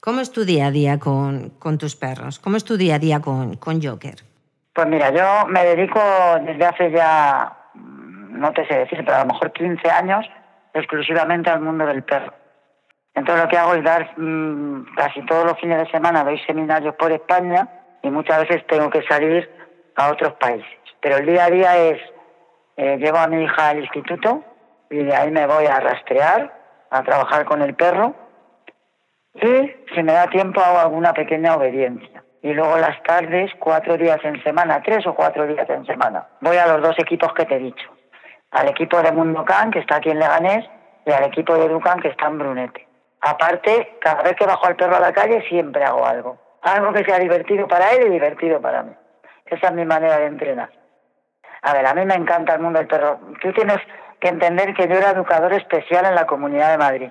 ¿Cómo 0.00 0.20
es 0.20 0.30
tu 0.30 0.44
día 0.44 0.68
a 0.68 0.70
día 0.70 0.98
con, 0.98 1.50
tus 1.78 1.96
perros? 1.96 2.38
¿Cómo 2.38 2.56
es 2.56 2.64
tu 2.64 2.76
día 2.76 2.96
a 2.96 2.98
día 3.00 3.20
con, 3.20 3.56
con 3.56 3.82
Joker? 3.82 4.14
Pues 4.72 4.86
mira, 4.86 5.10
yo 5.10 5.48
me 5.48 5.64
dedico 5.64 6.00
desde 6.46 6.64
hace 6.64 6.90
ya, 6.92 7.52
mm, 7.74 8.38
no 8.38 8.52
te 8.52 8.64
sé 8.68 8.78
decir, 8.78 9.04
pero 9.04 9.16
a 9.16 9.20
lo 9.20 9.32
mejor 9.32 9.52
15 9.52 9.90
años 9.90 10.24
exclusivamente 10.72 11.50
al 11.50 11.60
mundo 11.60 11.84
del 11.84 12.04
perro. 12.04 12.32
Entonces 13.12 13.44
lo 13.44 13.50
que 13.50 13.58
hago 13.58 13.74
es 13.74 13.82
dar 13.82 14.12
mm, 14.16 14.94
casi 14.94 15.26
todos 15.26 15.44
los 15.44 15.58
fines 15.58 15.78
de 15.78 15.90
semana, 15.90 16.22
doy 16.22 16.38
seminarios 16.46 16.94
por 16.94 17.10
España 17.10 17.68
y 18.02 18.10
muchas 18.10 18.38
veces 18.46 18.64
tengo 18.68 18.90
que 18.90 19.02
salir 19.02 19.50
a 19.96 20.12
otros 20.12 20.34
países. 20.34 20.78
Pero 21.00 21.16
el 21.16 21.26
día 21.26 21.46
a 21.46 21.50
día 21.50 21.76
es, 21.76 22.00
eh, 22.76 22.98
llevo 22.98 23.18
a 23.18 23.26
mi 23.26 23.42
hija 23.42 23.70
al 23.70 23.80
instituto 23.80 24.44
y 24.90 24.98
de 24.98 25.16
ahí 25.16 25.32
me 25.32 25.44
voy 25.48 25.66
a 25.66 25.80
rastrear, 25.80 26.56
a 26.90 27.02
trabajar 27.02 27.44
con 27.46 27.62
el 27.62 27.74
perro 27.74 28.27
y 29.42 29.74
si 29.94 30.02
me 30.02 30.12
da 30.12 30.28
tiempo 30.28 30.60
hago 30.60 30.78
alguna 30.78 31.12
pequeña 31.12 31.54
obediencia. 31.54 32.24
Y 32.42 32.52
luego 32.52 32.76
las 32.78 33.02
tardes, 33.02 33.50
cuatro 33.58 33.96
días 33.96 34.18
en 34.24 34.42
semana, 34.42 34.82
tres 34.82 35.06
o 35.06 35.14
cuatro 35.14 35.46
días 35.46 35.68
en 35.68 35.84
semana. 35.86 36.26
Voy 36.40 36.56
a 36.56 36.66
los 36.66 36.82
dos 36.82 36.98
equipos 36.98 37.32
que 37.34 37.44
te 37.44 37.56
he 37.56 37.58
dicho. 37.58 37.88
Al 38.50 38.68
equipo 38.68 39.02
de 39.02 39.12
Mundo 39.12 39.44
Can, 39.44 39.70
que 39.70 39.80
está 39.80 39.96
aquí 39.96 40.10
en 40.10 40.18
Leganés, 40.18 40.64
y 41.04 41.10
al 41.10 41.24
equipo 41.24 41.56
de 41.56 41.68
Ducan, 41.68 42.00
que 42.00 42.08
está 42.08 42.26
en 42.26 42.38
Brunete. 42.38 42.86
Aparte, 43.20 43.98
cada 44.00 44.22
vez 44.22 44.34
que 44.36 44.46
bajo 44.46 44.66
al 44.66 44.76
perro 44.76 44.96
a 44.96 45.00
la 45.00 45.12
calle, 45.12 45.42
siempre 45.48 45.84
hago 45.84 46.06
algo. 46.06 46.38
Algo 46.62 46.92
que 46.92 47.04
sea 47.04 47.18
divertido 47.18 47.66
para 47.66 47.90
él 47.92 48.06
y 48.06 48.10
divertido 48.10 48.60
para 48.60 48.82
mí. 48.82 48.92
Esa 49.46 49.68
es 49.68 49.74
mi 49.74 49.84
manera 49.84 50.18
de 50.18 50.26
entrenar. 50.26 50.70
A 51.62 51.72
ver, 51.72 51.86
a 51.86 51.94
mí 51.94 52.04
me 52.04 52.14
encanta 52.14 52.54
el 52.54 52.60
mundo 52.60 52.78
del 52.78 52.88
perro. 52.88 53.18
Tú 53.42 53.52
tienes 53.52 53.78
que 54.20 54.28
entender 54.28 54.74
que 54.74 54.86
yo 54.86 54.94
era 54.94 55.10
educador 55.10 55.52
especial 55.52 56.04
en 56.06 56.14
la 56.14 56.26
Comunidad 56.26 56.70
de 56.70 56.78
Madrid 56.78 57.10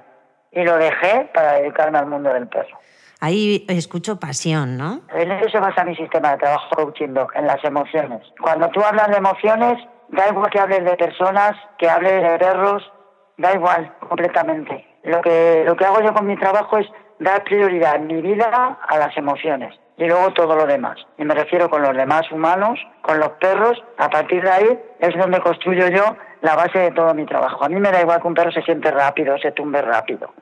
y 0.57 0.63
lo 0.63 0.77
dejé 0.77 1.29
para 1.33 1.53
dedicarme 1.53 1.99
al 1.99 2.07
mundo 2.07 2.33
del 2.33 2.47
perro. 2.47 2.79
Ahí 3.19 3.65
escucho 3.69 4.19
pasión, 4.19 4.77
¿no? 4.77 5.01
En 5.13 5.31
eso 5.31 5.49
se 5.49 5.59
basa 5.59 5.83
mi 5.83 5.95
sistema 5.95 6.31
de 6.31 6.37
trabajo 6.37 6.75
coaching 6.75 7.13
dog, 7.13 7.29
en 7.35 7.45
las 7.45 7.63
emociones. 7.63 8.21
Cuando 8.41 8.67
tú 8.69 8.81
hablas 8.81 9.09
de 9.09 9.17
emociones, 9.17 9.77
da 10.09 10.29
igual 10.29 10.49
que 10.49 10.59
hables 10.59 10.83
de 10.83 10.95
personas, 10.97 11.53
que 11.77 11.87
hables 11.87 12.23
de 12.23 12.37
perros, 12.39 12.91
da 13.37 13.53
igual 13.53 13.93
completamente. 14.07 14.85
Lo 15.03 15.21
que, 15.21 15.63
lo 15.65 15.75
que 15.75 15.85
hago 15.85 16.01
yo 16.01 16.13
con 16.13 16.25
mi 16.25 16.37
trabajo 16.37 16.77
es 16.79 16.87
dar 17.19 17.43
prioridad 17.43 17.95
en 17.95 18.07
mi 18.07 18.21
vida 18.21 18.79
a 18.87 18.97
las 18.97 19.15
emociones 19.15 19.73
y 19.97 20.05
luego 20.05 20.33
todo 20.33 20.55
lo 20.55 20.65
demás. 20.65 20.97
Y 21.17 21.23
me 21.23 21.35
refiero 21.35 21.69
con 21.69 21.81
los 21.81 21.95
demás 21.95 22.31
humanos, 22.31 22.79
con 23.01 23.19
los 23.19 23.29
perros, 23.39 23.83
a 23.97 24.09
partir 24.09 24.43
de 24.43 24.51
ahí 24.51 24.79
es 24.99 25.17
donde 25.17 25.39
construyo 25.41 25.87
yo 25.89 26.15
la 26.41 26.55
base 26.55 26.79
de 26.79 26.91
todo 26.91 27.13
mi 27.13 27.25
trabajo. 27.25 27.63
A 27.63 27.69
mí 27.69 27.79
me 27.79 27.91
da 27.91 28.01
igual 28.01 28.21
que 28.21 28.27
un 28.27 28.33
perro 28.33 28.51
se 28.51 28.61
siente 28.61 28.91
rápido, 28.91 29.37
se 29.37 29.51
tumbe 29.51 29.81
rápido, 29.81 30.33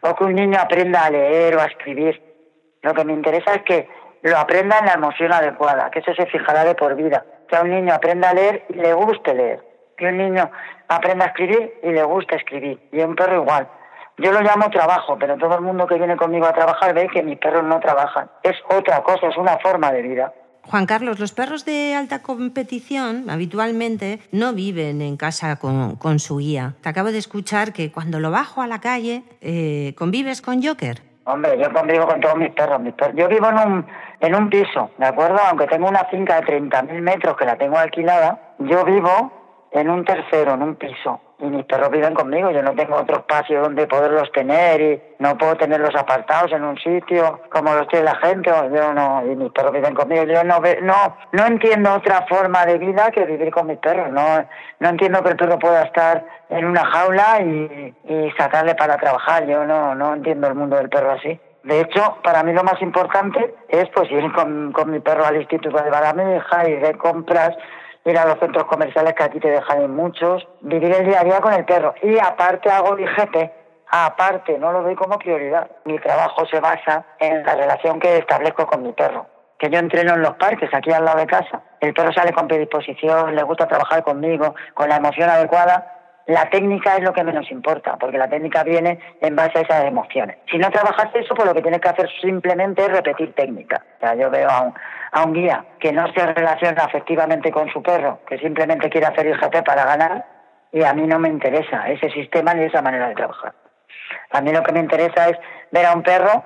o 0.00 0.14
que 0.14 0.24
un 0.24 0.34
niño 0.34 0.58
aprenda 0.60 1.04
a 1.04 1.10
leer 1.10 1.56
o 1.56 1.60
a 1.60 1.66
escribir. 1.66 2.22
Lo 2.82 2.94
que 2.94 3.04
me 3.04 3.12
interesa 3.12 3.54
es 3.54 3.62
que 3.62 3.88
lo 4.22 4.38
aprenda 4.38 4.78
en 4.78 4.86
la 4.86 4.94
emoción 4.94 5.32
adecuada, 5.32 5.90
que 5.90 5.98
eso 5.98 6.14
se 6.14 6.26
fijará 6.26 6.64
de 6.64 6.74
por 6.74 6.94
vida. 6.94 7.24
Que 7.48 7.56
a 7.56 7.62
un 7.62 7.70
niño 7.70 7.92
aprenda 7.92 8.30
a 8.30 8.34
leer 8.34 8.64
y 8.68 8.74
le 8.74 8.92
guste 8.94 9.34
leer. 9.34 9.62
Que 9.96 10.06
un 10.06 10.16
niño 10.16 10.50
aprenda 10.88 11.26
a 11.26 11.28
escribir 11.28 11.74
y 11.82 11.90
le 11.90 12.02
guste 12.04 12.36
escribir. 12.36 12.88
Y 12.92 13.00
a 13.00 13.06
un 13.06 13.14
perro 13.14 13.42
igual. 13.42 13.68
Yo 14.18 14.30
lo 14.30 14.40
llamo 14.40 14.70
trabajo, 14.70 15.16
pero 15.18 15.36
todo 15.36 15.54
el 15.56 15.62
mundo 15.62 15.86
que 15.86 15.96
viene 15.96 16.16
conmigo 16.16 16.46
a 16.46 16.52
trabajar 16.52 16.94
ve 16.94 17.08
que 17.08 17.22
mis 17.22 17.38
perros 17.38 17.64
no 17.64 17.80
trabajan. 17.80 18.30
Es 18.42 18.56
otra 18.68 19.02
cosa, 19.02 19.28
es 19.28 19.36
una 19.36 19.58
forma 19.58 19.90
de 19.92 20.02
vida. 20.02 20.32
Juan 20.64 20.86
Carlos, 20.86 21.18
los 21.18 21.32
perros 21.32 21.64
de 21.64 21.94
alta 21.94 22.22
competición 22.22 23.28
habitualmente 23.28 24.20
no 24.30 24.52
viven 24.52 25.02
en 25.02 25.16
casa 25.16 25.56
con, 25.56 26.18
su 26.18 26.38
guía. 26.38 26.74
Te 26.82 26.88
acabo 26.88 27.10
de 27.10 27.18
escuchar 27.18 27.72
que 27.72 27.90
cuando 27.90 28.20
lo 28.20 28.30
bajo 28.30 28.62
a 28.62 28.66
la 28.66 28.80
calle, 28.80 29.22
eh, 29.40 29.94
¿convives 29.98 30.40
con 30.40 30.62
Joker? 30.62 31.02
Hombre, 31.24 31.58
yo 31.58 31.72
convivo 31.72 32.06
con 32.06 32.20
todos 32.20 32.36
mis 32.36 32.50
perros, 32.50 32.80
mis 32.80 32.94
perros. 32.94 33.14
Yo 33.16 33.28
vivo 33.28 33.48
en 33.48 33.58
un, 33.58 33.86
en 34.20 34.34
un 34.34 34.50
piso, 34.50 34.90
¿de 34.98 35.06
acuerdo? 35.06 35.38
Aunque 35.48 35.66
tengo 35.66 35.88
una 35.88 36.04
finca 36.04 36.40
de 36.40 36.46
30.000 36.46 37.00
metros 37.00 37.36
que 37.36 37.44
la 37.44 37.56
tengo 37.56 37.76
alquilada, 37.78 38.54
yo 38.58 38.84
vivo 38.84 39.68
en 39.72 39.90
un 39.90 40.04
tercero, 40.04 40.54
en 40.54 40.62
un 40.62 40.76
piso 40.76 41.20
y 41.42 41.46
mis 41.46 41.64
perros 41.64 41.90
viven 41.90 42.14
conmigo. 42.14 42.52
Yo 42.52 42.62
no 42.62 42.72
tengo 42.72 42.94
otro 42.94 43.16
espacio 43.16 43.60
donde 43.60 43.88
poderlos 43.88 44.30
tener 44.30 44.80
y 44.80 45.02
no 45.18 45.36
puedo 45.36 45.56
tenerlos 45.56 45.94
apartados 45.96 46.52
en 46.52 46.62
un 46.62 46.78
sitio 46.78 47.40
como 47.50 47.74
los 47.74 47.88
tiene 47.88 48.04
la 48.04 48.14
gente. 48.16 48.48
Yo 48.48 48.94
no, 48.94 49.22
y 49.26 49.34
mis 49.34 49.50
perros 49.50 49.72
viven 49.72 49.92
conmigo. 49.92 50.22
Yo 50.22 50.44
no, 50.44 50.60
no, 50.82 51.16
no 51.32 51.46
entiendo 51.46 51.94
otra 51.94 52.26
forma 52.28 52.64
de 52.64 52.78
vida 52.78 53.10
que 53.10 53.26
vivir 53.26 53.50
con 53.50 53.66
mis 53.66 53.78
perros. 53.78 54.10
No, 54.12 54.46
no 54.78 54.88
entiendo 54.88 55.20
que 55.24 55.30
el 55.30 55.36
perro 55.36 55.58
pueda 55.58 55.82
estar 55.82 56.24
en 56.48 56.64
una 56.64 56.84
jaula 56.84 57.40
y, 57.42 57.94
y 58.04 58.30
sacarle 58.38 58.76
para 58.76 58.96
trabajar. 58.96 59.44
Yo 59.46 59.64
no, 59.64 59.96
no 59.96 60.14
entiendo 60.14 60.46
el 60.46 60.54
mundo 60.54 60.76
del 60.76 60.90
perro 60.90 61.10
así. 61.10 61.40
De 61.64 61.80
hecho, 61.80 62.18
para 62.22 62.44
mí 62.44 62.52
lo 62.52 62.62
más 62.62 62.80
importante 62.82 63.54
es 63.68 63.88
pues 63.90 64.10
ir 64.12 64.32
con, 64.32 64.72
con 64.72 64.90
mi 64.90 65.00
perro 65.00 65.24
al 65.24 65.36
instituto 65.36 65.82
de 65.82 65.90
Baramija 65.90 66.68
y 66.68 66.74
de 66.74 66.94
compras 66.94 67.56
ir 68.04 68.18
a 68.18 68.26
los 68.26 68.38
centros 68.38 68.64
comerciales 68.64 69.14
que 69.14 69.22
aquí 69.22 69.40
te 69.40 69.50
dejan 69.50 69.82
en 69.82 69.94
muchos, 69.94 70.46
vivir 70.60 70.92
el 70.92 71.06
día 71.06 71.20
a 71.20 71.24
día 71.24 71.40
con 71.40 71.52
el 71.52 71.64
perro. 71.64 71.94
Y 72.02 72.18
aparte 72.18 72.70
hago 72.70 72.96
mi 72.96 73.06
jefe, 73.06 73.52
aparte, 73.90 74.58
no 74.58 74.72
lo 74.72 74.82
doy 74.82 74.94
como 74.94 75.18
prioridad. 75.18 75.70
Mi 75.84 75.98
trabajo 75.98 76.46
se 76.46 76.60
basa 76.60 77.04
en 77.18 77.44
la 77.44 77.54
relación 77.54 78.00
que 78.00 78.18
establezco 78.18 78.66
con 78.66 78.82
mi 78.82 78.92
perro. 78.92 79.26
Que 79.58 79.70
yo 79.70 79.78
entreno 79.78 80.14
en 80.14 80.22
los 80.22 80.34
parques, 80.34 80.70
aquí 80.72 80.90
al 80.90 81.04
lado 81.04 81.18
de 81.18 81.26
casa. 81.26 81.62
El 81.80 81.94
perro 81.94 82.12
sale 82.12 82.32
con 82.32 82.48
predisposición, 82.48 83.34
le 83.34 83.42
gusta 83.44 83.68
trabajar 83.68 84.02
conmigo, 84.02 84.54
con 84.74 84.88
la 84.88 84.96
emoción 84.96 85.30
adecuada 85.30 86.00
la 86.26 86.48
técnica 86.50 86.96
es 86.96 87.02
lo 87.02 87.12
que 87.12 87.24
menos 87.24 87.50
importa, 87.50 87.96
porque 87.98 88.18
la 88.18 88.28
técnica 88.28 88.62
viene 88.62 89.00
en 89.20 89.34
base 89.34 89.58
a 89.58 89.62
esas 89.62 89.84
emociones. 89.84 90.36
Si 90.50 90.56
no 90.58 90.70
trabajas 90.70 91.08
eso, 91.14 91.34
pues 91.34 91.46
lo 91.48 91.54
que 91.54 91.62
tienes 91.62 91.80
que 91.80 91.88
hacer 91.88 92.08
simplemente 92.20 92.82
es 92.82 92.88
repetir 92.88 93.34
técnica. 93.34 93.84
O 93.96 94.00
sea, 94.00 94.14
yo 94.14 94.30
veo 94.30 94.48
a 94.48 94.60
un, 94.62 94.74
a 95.12 95.24
un 95.24 95.34
guía 95.34 95.64
que 95.78 95.92
no 95.92 96.10
se 96.12 96.26
relaciona 96.26 96.84
afectivamente 96.84 97.52
con 97.52 97.70
su 97.70 97.82
perro, 97.82 98.20
que 98.26 98.38
simplemente 98.38 98.88
quiere 98.88 99.06
hacer 99.06 99.26
el 99.26 99.38
GP 99.38 99.62
para 99.62 99.84
ganar, 99.84 100.24
y 100.72 100.82
a 100.82 100.94
mí 100.94 101.06
no 101.06 101.18
me 101.18 101.28
interesa 101.28 101.88
ese 101.88 102.10
sistema 102.10 102.54
ni 102.54 102.64
esa 102.64 102.80
manera 102.80 103.08
de 103.08 103.14
trabajar. 103.14 103.52
A 104.30 104.40
mí 104.40 104.52
lo 104.52 104.62
que 104.62 104.72
me 104.72 104.80
interesa 104.80 105.28
es 105.28 105.38
ver 105.70 105.84
a 105.84 105.92
un 105.92 106.02
perro 106.02 106.44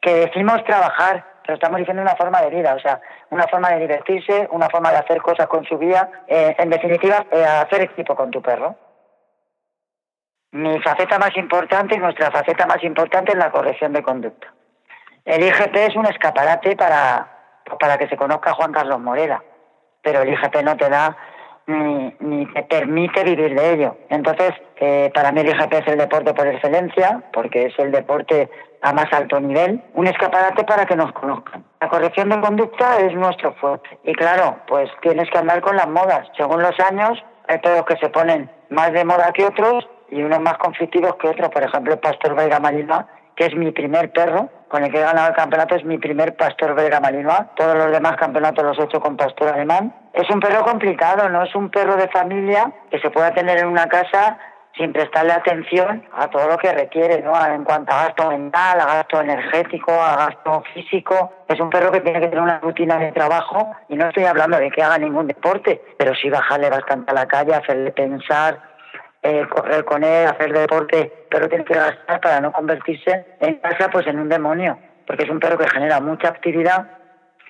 que 0.00 0.12
decimos 0.12 0.62
trabajar, 0.64 1.24
pero 1.44 1.54
estamos 1.54 1.78
diciendo 1.78 2.02
una 2.02 2.16
forma 2.16 2.42
de 2.42 2.50
vida, 2.50 2.74
o 2.74 2.80
sea, 2.80 3.00
una 3.30 3.46
forma 3.46 3.70
de 3.70 3.80
divertirse, 3.80 4.48
una 4.50 4.68
forma 4.68 4.90
de 4.90 4.98
hacer 4.98 5.22
cosas 5.22 5.46
con 5.46 5.64
su 5.64 5.78
guía, 5.78 6.08
eh, 6.26 6.56
en 6.58 6.70
definitiva, 6.70 7.24
eh, 7.30 7.44
hacer 7.44 7.82
equipo 7.82 8.16
con 8.16 8.30
tu 8.30 8.42
perro. 8.42 8.74
Mi 10.50 10.80
faceta 10.80 11.18
más 11.18 11.36
importante 11.36 11.94
y 11.94 11.98
nuestra 11.98 12.30
faceta 12.32 12.66
más 12.66 12.82
importante 12.82 13.32
es 13.32 13.38
la 13.38 13.52
corrección 13.52 13.92
de 13.92 14.02
conducta. 14.02 14.52
El 15.24 15.44
IGP 15.44 15.76
es 15.76 15.96
un 15.96 16.06
escaparate 16.06 16.76
para, 16.76 17.33
para 17.78 17.98
que 17.98 18.08
se 18.08 18.16
conozca 18.16 18.54
Juan 18.54 18.72
Carlos 18.72 19.00
Morera, 19.00 19.42
pero 20.02 20.22
el 20.22 20.32
IGP 20.32 20.62
no 20.62 20.76
te 20.76 20.88
da 20.88 21.16
ni, 21.66 22.14
ni 22.20 22.46
te 22.52 22.62
permite 22.64 23.24
vivir 23.24 23.54
de 23.54 23.72
ello. 23.72 23.96
Entonces, 24.10 24.52
eh, 24.76 25.10
para 25.14 25.32
mí 25.32 25.40
el 25.40 25.48
IGP 25.48 25.72
es 25.72 25.88
el 25.88 25.98
deporte 25.98 26.34
por 26.34 26.46
excelencia, 26.46 27.22
porque 27.32 27.66
es 27.66 27.78
el 27.78 27.90
deporte 27.90 28.50
a 28.82 28.92
más 28.92 29.10
alto 29.12 29.40
nivel, 29.40 29.82
un 29.94 30.06
escaparate 30.06 30.62
para 30.64 30.84
que 30.84 30.94
nos 30.94 31.10
conozcan. 31.12 31.64
La 31.80 31.88
corrección 31.88 32.28
de 32.28 32.40
conducta 32.40 32.98
es 32.98 33.14
nuestro 33.14 33.54
fuerte. 33.54 33.98
Y 34.04 34.12
claro, 34.12 34.58
pues 34.66 34.90
tienes 35.00 35.30
que 35.30 35.38
andar 35.38 35.62
con 35.62 35.76
las 35.76 35.88
modas. 35.88 36.28
Según 36.36 36.60
los 36.60 36.78
años, 36.80 37.22
hay 37.48 37.58
perros 37.58 37.86
que 37.86 37.96
se 37.96 38.10
ponen 38.10 38.50
más 38.68 38.92
de 38.92 39.04
moda 39.06 39.32
que 39.32 39.46
otros 39.46 39.88
y 40.10 40.22
unos 40.22 40.40
más 40.40 40.58
conflictivos 40.58 41.16
que 41.16 41.28
otros. 41.28 41.48
Por 41.48 41.62
ejemplo, 41.62 41.94
el 41.94 41.98
pastor 41.98 42.34
belga 42.34 42.60
malinois, 42.60 43.06
que 43.36 43.46
es 43.46 43.54
mi 43.54 43.70
primer 43.72 44.12
perro, 44.12 44.50
con 44.74 44.82
el 44.82 44.90
que 44.90 44.98
he 44.98 45.02
ganado 45.02 45.28
el 45.28 45.36
campeonato, 45.36 45.76
es 45.76 45.84
mi 45.84 45.98
primer 45.98 46.34
pastor 46.34 46.74
belga 46.74 46.98
malinois. 46.98 47.46
Todos 47.54 47.76
los 47.76 47.92
demás 47.92 48.16
campeonatos 48.16 48.64
los 48.64 48.76
he 48.76 48.82
hecho 48.82 48.98
con 48.98 49.16
pastor 49.16 49.54
alemán. 49.54 49.94
Es 50.12 50.28
un 50.30 50.40
perro 50.40 50.64
complicado, 50.64 51.28
no 51.28 51.44
es 51.44 51.54
un 51.54 51.70
perro 51.70 51.94
de 51.94 52.08
familia 52.08 52.72
que 52.90 52.98
se 52.98 53.08
pueda 53.08 53.32
tener 53.32 53.58
en 53.58 53.68
una 53.68 53.86
casa 53.86 54.36
sin 54.76 54.92
prestarle 54.92 55.30
atención 55.30 56.02
a 56.12 56.26
todo 56.26 56.48
lo 56.48 56.58
que 56.58 56.72
requiere, 56.72 57.22
¿no? 57.22 57.34
En 57.46 57.62
cuanto 57.62 57.94
a 57.94 58.06
gasto 58.06 58.28
mental, 58.30 58.80
a 58.80 58.86
gasto 58.96 59.20
energético, 59.20 59.92
a 59.92 60.16
gasto 60.16 60.64
físico. 60.74 61.32
Es 61.46 61.60
un 61.60 61.70
perro 61.70 61.92
que 61.92 62.00
tiene 62.00 62.18
que 62.18 62.26
tener 62.26 62.42
una 62.42 62.58
rutina 62.58 62.98
de 62.98 63.12
trabajo 63.12 63.76
y 63.88 63.94
no 63.94 64.08
estoy 64.08 64.24
hablando 64.24 64.58
de 64.58 64.72
que 64.72 64.82
haga 64.82 64.98
ningún 64.98 65.28
deporte, 65.28 65.84
pero 65.96 66.16
sí 66.16 66.28
bajarle 66.28 66.68
bastante 66.68 67.12
a 67.12 67.14
la 67.14 67.26
calle, 67.26 67.54
hacerle 67.54 67.92
pensar, 67.92 68.73
eh, 69.24 69.46
correr 69.48 69.84
con 69.86 70.04
él, 70.04 70.28
hacer 70.28 70.52
deporte, 70.52 71.26
pero 71.30 71.48
tiene 71.48 71.64
que 71.64 71.72
gastar 71.72 72.20
para 72.20 72.40
no 72.40 72.52
convertirse 72.52 73.24
en 73.40 73.54
casa 73.54 73.88
pues 73.90 74.06
en 74.06 74.18
un 74.18 74.28
demonio, 74.28 74.78
porque 75.06 75.24
es 75.24 75.30
un 75.30 75.40
perro 75.40 75.56
que 75.56 75.66
genera 75.68 75.98
mucha 75.98 76.28
actividad 76.28 76.86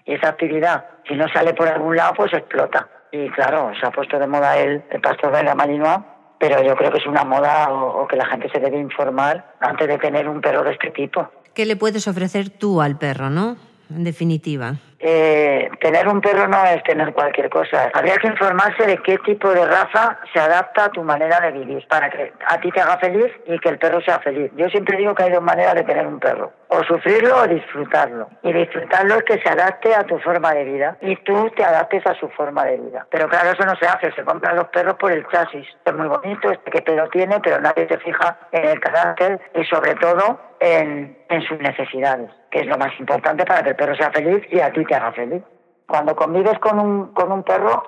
y 0.05 0.15
esa 0.15 0.29
actividad, 0.29 0.85
si 1.09 1.15
no 1.15 1.27
sale 1.29 1.53
por 1.53 1.67
algún 1.67 1.97
lado, 1.97 2.15
pues 2.15 2.33
explota. 2.33 2.89
Y 3.11 3.29
claro, 3.31 3.73
se 3.81 3.87
ha 3.87 3.91
puesto 3.91 4.19
de 4.21 4.27
moda 4.29 4.57
el, 4.57 4.85
el 4.89 5.01
pastor 5.01 5.33
belga 5.33 5.57
malinois, 5.57 5.99
pero 6.39 6.63
yo 6.63 6.77
creo 6.77 6.93
que 6.93 6.99
es 6.99 7.07
una 7.07 7.25
moda 7.25 7.73
o, 7.73 8.07
que 8.07 8.17
la 8.17 8.27
gente 8.27 8.49
se 8.51 8.61
debe 8.61 8.79
informar 8.79 9.55
antes 9.59 9.89
de 9.89 9.99
tener 9.99 10.29
un 10.29 10.41
perro 10.41 10.63
de 10.63 10.73
este 10.73 10.91
tipo. 10.91 11.29
¿Qué 11.55 11.67
le 11.67 11.75
puedes 11.75 12.07
ofrecer 12.07 12.51
tú 12.51 12.83
al 12.83 12.99
perro, 12.99 13.31
no? 13.31 13.57
En 13.91 14.05
definitiva. 14.05 14.75
Eh, 15.07 15.69
tener 15.83 16.09
un 16.09 16.23
perro 16.23 16.49
no 16.49 16.65
es 16.65 16.83
tener 16.83 17.13
cualquier 17.13 17.51
cosa. 17.51 17.91
Habría 17.93 18.17
que 18.17 18.27
informarse 18.27 18.87
de 18.87 18.97
qué 19.03 19.19
tipo 19.19 19.51
de 19.51 19.67
raza 19.67 20.19
se 20.33 20.41
adapta 20.41 20.87
a 20.87 20.89
tu 20.89 21.03
manera 21.03 21.41
de 21.41 21.51
vivir 21.51 21.87
para 21.89 22.09
que 22.09 22.33
a 22.47 22.59
ti 22.59 22.71
te 22.71 22.81
haga 22.81 22.97
feliz 22.97 23.31
y 23.47 23.59
que 23.59 23.69
el 23.69 23.79
perro 23.79 24.01
sea 24.01 24.21
feliz. 24.21 24.51
Yo 24.57 24.67
siempre 24.71 24.97
digo 24.97 25.15
que 25.15 25.25
hay 25.25 25.31
dos 25.31 25.43
maneras 25.43 25.75
de 25.75 25.83
tener 25.83 26.07
un 26.07 26.19
perro. 26.19 26.53
O 26.69 26.83
sufrirlo 26.85 27.37
o 27.37 27.47
disfrutarlo. 27.47 28.29
Y 28.43 28.53
disfrutarlo 28.53 29.17
es 29.17 29.23
que 29.25 29.39
se 29.39 29.49
adapte 29.49 29.95
a 29.95 30.05
tu 30.05 30.19
forma 30.19 30.53
de 30.55 30.65
vida 30.65 30.97
y 31.01 31.17
tú 31.17 31.51
te 31.57 31.65
adaptes 31.65 32.07
a 32.07 32.15
su 32.15 32.29
forma 32.31 32.65
de 32.65 32.79
vida. 32.79 33.07
Pero 33.11 33.29
claro, 33.29 33.51
eso 33.51 33.65
no 33.65 33.77
se 33.77 33.87
hace. 33.87 34.13
Se 34.13 34.25
compran 34.25 34.57
los 34.57 34.69
perros 34.69 34.95
por 34.95 35.13
el 35.13 35.27
chasis. 35.29 35.67
Es 35.85 35.95
muy 35.95 36.09
bonito, 36.09 36.51
este 36.51 36.71
que 36.71 36.83
pelo 36.83 37.09
tiene, 37.11 37.41
pero 37.41 37.61
nadie 37.61 37.87
se 37.87 37.99
fija 37.99 38.39
en 38.53 38.65
el 38.65 38.81
carácter 38.81 39.41
y 39.55 39.65
sobre 39.65 39.95
todo 39.97 40.41
en, 40.61 41.19
en 41.29 41.43
sus 41.43 41.59
necesidades, 41.59 42.31
que 42.51 42.61
es 42.61 42.67
lo 42.67 42.79
más 42.79 42.99
importante 42.99 43.45
para 43.45 43.63
que 43.63 43.71
el 43.71 43.77
perro 43.77 43.95
sea 43.95 44.11
feliz 44.11 44.43
y 44.51 44.61
a 44.61 44.73
ti 44.73 44.85
te 44.85 44.95
haga 44.95 45.13
feliz. 45.13 45.43
Cuando 45.87 46.17
convives 46.17 46.59
con 46.61 46.79
un, 46.81 47.13
con 47.13 47.31
un 47.31 47.43
perro, 47.43 47.83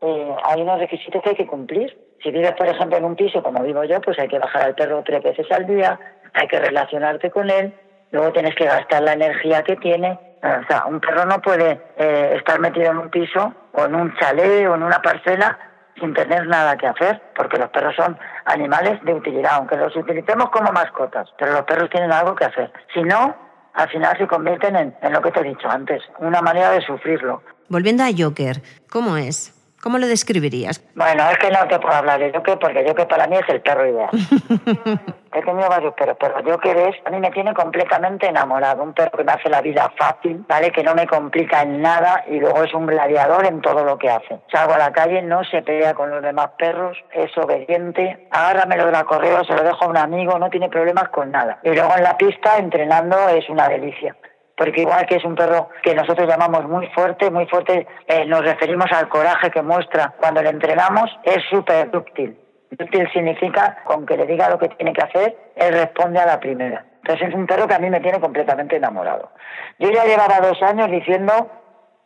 eh, 0.00 0.36
hay 0.44 0.62
unos 0.62 0.78
requisitos 0.78 1.22
que 1.22 1.30
hay 1.30 1.36
que 1.36 1.46
cumplir. 1.46 1.96
Si 2.22 2.30
vives, 2.30 2.52
por 2.52 2.68
ejemplo, 2.68 2.96
en 2.96 3.04
un 3.04 3.16
piso 3.16 3.42
como 3.42 3.62
vivo 3.62 3.82
yo, 3.84 4.00
pues 4.00 4.18
hay 4.18 4.28
que 4.28 4.38
bajar 4.38 4.62
al 4.62 4.74
perro 4.74 5.02
tres 5.04 5.22
veces 5.22 5.50
al 5.50 5.66
día, 5.66 5.98
hay 6.34 6.46
que 6.46 6.58
relacionarte 6.58 7.30
con 7.30 7.50
él, 7.50 7.74
luego 8.12 8.32
tienes 8.32 8.54
que 8.54 8.64
gastar 8.64 9.02
la 9.02 9.14
energía 9.14 9.62
que 9.62 9.76
tiene. 9.76 10.18
O 10.42 10.66
sea, 10.68 10.84
un 10.86 11.00
perro 11.00 11.24
no 11.24 11.40
puede 11.40 11.80
eh, 11.96 12.34
estar 12.36 12.60
metido 12.60 12.90
en 12.90 12.98
un 12.98 13.10
piso 13.10 13.52
o 13.72 13.84
en 13.84 13.94
un 13.94 14.14
chalet 14.16 14.66
o 14.68 14.74
en 14.74 14.82
una 14.82 15.00
parcela 15.00 15.58
sin 15.98 16.14
tener 16.14 16.46
nada 16.46 16.76
que 16.76 16.86
hacer, 16.86 17.22
porque 17.34 17.58
los 17.58 17.70
perros 17.70 17.94
son 17.94 18.18
animales 18.46 19.00
de 19.04 19.14
utilidad, 19.14 19.52
aunque 19.54 19.76
los 19.76 19.94
utilicemos 19.94 20.50
como 20.50 20.72
mascotas, 20.72 21.28
pero 21.38 21.52
los 21.52 21.62
perros 21.62 21.90
tienen 21.90 22.10
algo 22.10 22.34
que 22.34 22.44
hacer. 22.44 22.72
Si 22.92 23.02
no, 23.02 23.36
al 23.74 23.88
final 23.88 24.16
se 24.18 24.26
convierten 24.26 24.74
en, 24.74 24.96
en, 25.00 25.12
lo 25.12 25.20
que 25.22 25.30
te 25.30 25.40
he 25.40 25.44
dicho 25.44 25.68
antes, 25.68 26.02
una 26.18 26.40
manera 26.40 26.70
de 26.70 26.80
sufrirlo. 26.80 27.42
Volviendo 27.68 28.02
a 28.02 28.08
Joker, 28.16 28.62
¿cómo 28.90 29.16
es? 29.16 29.54
¿Cómo 29.82 29.98
lo 29.98 30.06
describirías? 30.06 30.82
Bueno, 30.94 31.28
es 31.30 31.38
que 31.38 31.50
no 31.50 31.66
te 31.68 31.78
puedo 31.78 31.94
hablar 31.94 32.20
de 32.20 32.32
Joker 32.32 32.58
porque 32.58 32.84
Joker 32.86 33.08
para 33.08 33.26
mí 33.26 33.36
es 33.36 33.48
el 33.48 33.60
perro 33.60 33.86
ideal. 33.86 34.10
He 35.34 35.42
tenido 35.42 35.68
varios 35.68 35.94
perros, 35.94 36.16
pero 36.20 36.34
Joker 36.44 36.76
es, 36.76 36.96
a 37.04 37.10
mí 37.10 37.18
me 37.18 37.30
tiene 37.30 37.54
completamente 37.54 38.26
enamorado. 38.28 38.82
Un 38.82 38.92
perro 38.92 39.16
que 39.16 39.24
me 39.24 39.32
hace 39.32 39.48
la 39.48 39.62
vida 39.62 39.90
fácil, 39.96 40.44
¿vale? 40.48 40.70
Que 40.70 40.82
no 40.82 40.94
me 40.94 41.06
complica 41.06 41.62
en 41.62 41.80
nada 41.80 42.24
y 42.28 42.38
luego 42.38 42.62
es 42.62 42.74
un 42.74 42.86
gladiador 42.86 43.46
en 43.46 43.60
todo 43.60 43.84
lo 43.84 43.98
que 43.98 44.10
hace. 44.10 44.40
Salgo 44.52 44.74
a 44.74 44.78
la 44.78 44.92
calle, 44.92 45.22
no 45.22 45.42
se 45.44 45.62
pelea 45.62 45.94
con 45.94 46.10
los 46.10 46.22
demás 46.22 46.50
perros, 46.58 46.98
es 47.12 47.36
obediente, 47.38 48.28
agárramelo 48.30 48.86
de 48.86 48.92
la 48.92 49.04
correa, 49.04 49.42
se 49.44 49.54
lo 49.54 49.62
dejo 49.62 49.84
a 49.84 49.88
un 49.88 49.96
amigo, 49.96 50.38
no 50.38 50.50
tiene 50.50 50.68
problemas 50.68 51.08
con 51.08 51.30
nada. 51.30 51.58
Y 51.62 51.70
luego 51.70 51.96
en 51.96 52.04
la 52.04 52.16
pista, 52.18 52.58
entrenando, 52.58 53.28
es 53.30 53.48
una 53.48 53.68
delicia 53.68 54.14
porque 54.54 54.82
igual 54.82 55.06
que 55.06 55.16
es 55.16 55.24
un 55.24 55.34
perro 55.34 55.70
que 55.82 55.94
nosotros 55.94 56.28
llamamos 56.28 56.68
muy 56.68 56.86
fuerte, 56.88 57.30
muy 57.32 57.46
fuerte, 57.46 57.86
eh, 58.06 58.24
nos 58.26 58.44
referimos 58.44 58.86
al 58.92 59.08
coraje 59.08 59.50
que 59.50 59.60
muestra 59.60 60.14
cuando 60.20 60.40
le 60.40 60.50
entrenamos, 60.50 61.10
es 61.24 61.42
súper 61.50 61.90
dúctil. 61.90 62.38
Dúctil 62.78 63.06
significa, 63.12 63.82
con 63.84 64.06
que 64.06 64.16
le 64.16 64.24
diga 64.26 64.48
lo 64.48 64.58
que 64.58 64.68
tiene 64.70 64.94
que 64.94 65.02
hacer, 65.02 65.36
él 65.56 65.74
responde 65.74 66.18
a 66.18 66.26
la 66.26 66.40
primera. 66.40 66.86
Entonces 67.02 67.28
es 67.28 67.34
un 67.34 67.46
perro 67.46 67.68
que 67.68 67.74
a 67.74 67.78
mí 67.78 67.90
me 67.90 68.00
tiene 68.00 68.18
completamente 68.18 68.76
enamorado. 68.76 69.30
Yo 69.78 69.90
ya 69.90 70.04
llevaba 70.04 70.40
dos 70.40 70.62
años 70.62 70.90
diciendo 70.90 71.50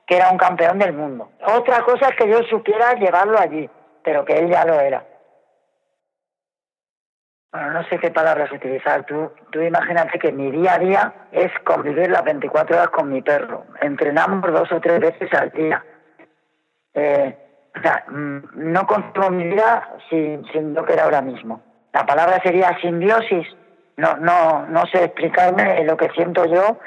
que 0.07 0.17
era 0.17 0.31
un 0.31 0.39
campeón 0.39 0.79
del 0.79 0.93
mundo. 0.93 1.31
Otra 1.57 1.83
cosa 1.83 2.09
es 2.09 2.17
que 2.17 2.29
yo 2.29 2.43
supiera 2.45 2.95
llevarlo 2.95 3.39
allí, 3.39 3.71
pero 4.03 4.25
que 4.25 4.39
él 4.39 4.51
ya 4.51 4.65
lo 4.65 4.81
era. 4.81 5.05
Bueno, 7.53 7.71
no 7.71 7.85
sé 7.85 7.99
qué 7.99 8.11
palabras 8.11 8.51
utilizar. 8.51 9.05
Tú, 9.07 9.31
tú 9.51 9.61
imagínate 9.63 10.19
que 10.19 10.33
mi 10.33 10.51
día 10.51 10.75
a 10.75 10.79
día 10.79 11.15
es 11.31 11.53
convivir 11.65 12.11
las 12.11 12.25
24 12.25 12.77
horas 12.77 12.89
con 12.89 13.09
mi 13.09 13.23
perro. 13.23 13.67
Entrenamos 13.81 14.53
dos 14.53 14.73
o 14.73 14.81
tres 14.81 14.99
veces 14.99 15.33
al 15.33 15.51
día. 15.51 15.85
Eh, 16.93 17.46
o 17.77 17.83
sea, 17.83 18.05
mm, 18.09 18.39
no 18.55 18.87
consigo 18.87 19.31
mi 19.31 19.45
vida 19.45 19.89
sin, 20.09 20.45
sin 20.53 20.75
lo 20.75 20.85
que 20.85 20.95
era 20.95 21.05
ahora 21.05 21.23
mismo. 21.23 21.61
La 21.93 22.07
palabra 22.07 22.41
sería 22.43 22.77
simbiosis. 22.81 23.47
No, 23.97 24.17
no, 24.17 24.67
no 24.67 24.85
sé 24.87 25.05
explicarme 25.05 25.83
lo 25.85 25.97
que 25.97 26.11
siento 26.11 26.45
yo 26.45 26.79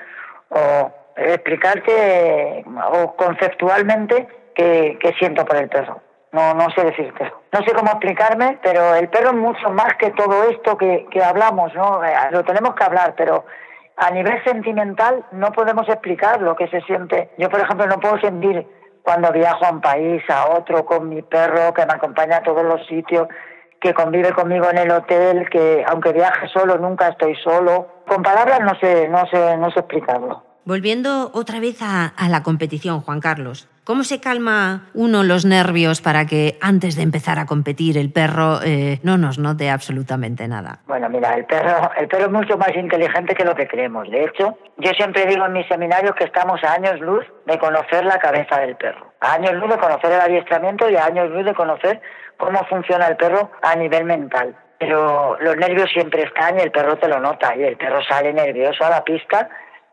o 0.49 0.91
explicarte 1.15 2.63
o 2.91 3.15
conceptualmente 3.15 4.27
qué, 4.53 4.97
qué 5.01 5.13
siento 5.13 5.43
por 5.45 5.57
el 5.57 5.69
perro. 5.69 6.01
No, 6.31 6.53
no 6.53 6.69
sé 6.71 6.83
decirte. 6.83 7.31
No 7.51 7.63
sé 7.63 7.73
cómo 7.73 7.89
explicarme, 7.89 8.59
pero 8.61 8.93
el 8.93 9.09
perro 9.09 9.29
es 9.29 9.35
mucho 9.35 9.71
más 9.71 9.95
que 9.97 10.11
todo 10.11 10.43
esto 10.49 10.77
que, 10.77 11.07
que 11.09 11.23
hablamos, 11.23 11.73
¿no? 11.73 12.03
Eh, 12.03 12.13
lo 12.29 12.43
tenemos 12.43 12.75
que 12.75 12.83
hablar, 12.83 13.15
pero 13.17 13.45
a 13.97 14.11
nivel 14.11 14.43
sentimental 14.43 15.25
no 15.31 15.51
podemos 15.51 15.89
explicar 15.89 16.39
lo 16.41 16.55
que 16.55 16.67
se 16.67 16.81
siente. 16.81 17.31
Yo, 17.39 17.49
por 17.49 17.59
ejemplo, 17.59 17.87
no 17.87 17.99
puedo 17.99 18.19
sentir 18.19 18.67
cuando 19.03 19.31
viajo 19.31 19.65
a 19.65 19.71
un 19.71 19.81
país, 19.81 20.23
a 20.29 20.49
otro, 20.49 20.85
con 20.85 21.09
mi 21.09 21.21
perro 21.21 21.73
que 21.73 21.85
me 21.85 21.93
acompaña 21.93 22.37
a 22.37 22.43
todos 22.43 22.63
los 22.63 22.85
sitios, 22.87 23.27
que 23.79 23.93
convive 23.93 24.33
conmigo 24.33 24.69
en 24.69 24.77
el 24.77 24.91
hotel, 24.91 25.49
que 25.49 25.85
aunque 25.87 26.11
viaje 26.11 26.47
solo, 26.49 26.77
nunca 26.77 27.07
estoy 27.07 27.35
solo. 27.35 27.87
Con 28.07 28.21
palabras 28.23 28.59
no 28.61 28.75
sé, 28.79 29.07
no 29.07 29.25
sé, 29.27 29.57
no 29.57 29.71
sé 29.71 29.79
explicarlo. 29.79 30.48
Volviendo 30.65 31.31
otra 31.33 31.59
vez 31.59 31.81
a, 31.81 32.13
la 32.29 32.43
competición, 32.43 33.01
Juan 33.01 33.19
Carlos. 33.19 33.67
¿Cómo 33.83 34.03
se 34.03 34.21
calma 34.21 34.89
uno 34.93 35.23
los 35.23 35.45
nervios 35.45 35.99
para 35.99 36.27
que 36.27 36.59
antes 36.61 36.95
de 36.95 37.01
empezar 37.01 37.39
a 37.39 37.47
competir 37.47 37.97
el 37.97 38.11
perro 38.11 38.59
eh, 38.63 38.99
no 39.01 39.17
nos 39.17 39.39
note 39.39 39.71
absolutamente 39.71 40.47
nada? 40.47 40.79
Bueno, 40.85 41.09
mira, 41.09 41.33
el 41.33 41.45
perro, 41.45 41.89
el 41.97 42.07
perro 42.07 42.25
es 42.25 42.31
mucho 42.31 42.57
más 42.57 42.75
inteligente 42.75 43.33
que 43.33 43.43
lo 43.43 43.55
que 43.55 43.67
creemos. 43.67 44.07
De 44.11 44.25
hecho, 44.25 44.59
yo 44.77 44.91
siempre 44.91 45.25
digo 45.25 45.45
en 45.47 45.53
mis 45.53 45.67
seminarios 45.67 46.13
que 46.13 46.25
estamos 46.25 46.63
a 46.63 46.73
años 46.73 46.99
luz 46.99 47.25
de 47.47 47.57
conocer 47.57 48.05
la 48.05 48.19
cabeza 48.19 48.59
del 48.59 48.75
perro, 48.75 49.11
a 49.21 49.33
años 49.33 49.53
luz 49.53 49.71
de 49.71 49.79
conocer 49.79 50.11
el 50.11 50.21
adiestramiento 50.21 50.87
y 50.87 50.95
a 50.95 51.05
años 51.05 51.31
luz 51.31 51.45
de 51.45 51.55
conocer 51.55 51.99
cómo 52.37 52.63
funciona 52.65 53.07
el 53.07 53.17
perro 53.17 53.49
a 53.63 53.75
nivel 53.75 54.05
mental. 54.05 54.55
Pero 54.77 55.37
los 55.41 55.57
nervios 55.57 55.89
siempre 55.91 56.23
están 56.23 56.59
y 56.59 56.61
el 56.61 56.71
perro 56.71 56.97
te 56.97 57.07
lo 57.07 57.19
nota 57.19 57.55
y 57.55 57.63
el 57.63 57.75
perro 57.75 58.03
sale 58.03 58.31
nervioso 58.33 58.85
a 58.85 58.89
la 58.89 59.03
pista 59.03 59.49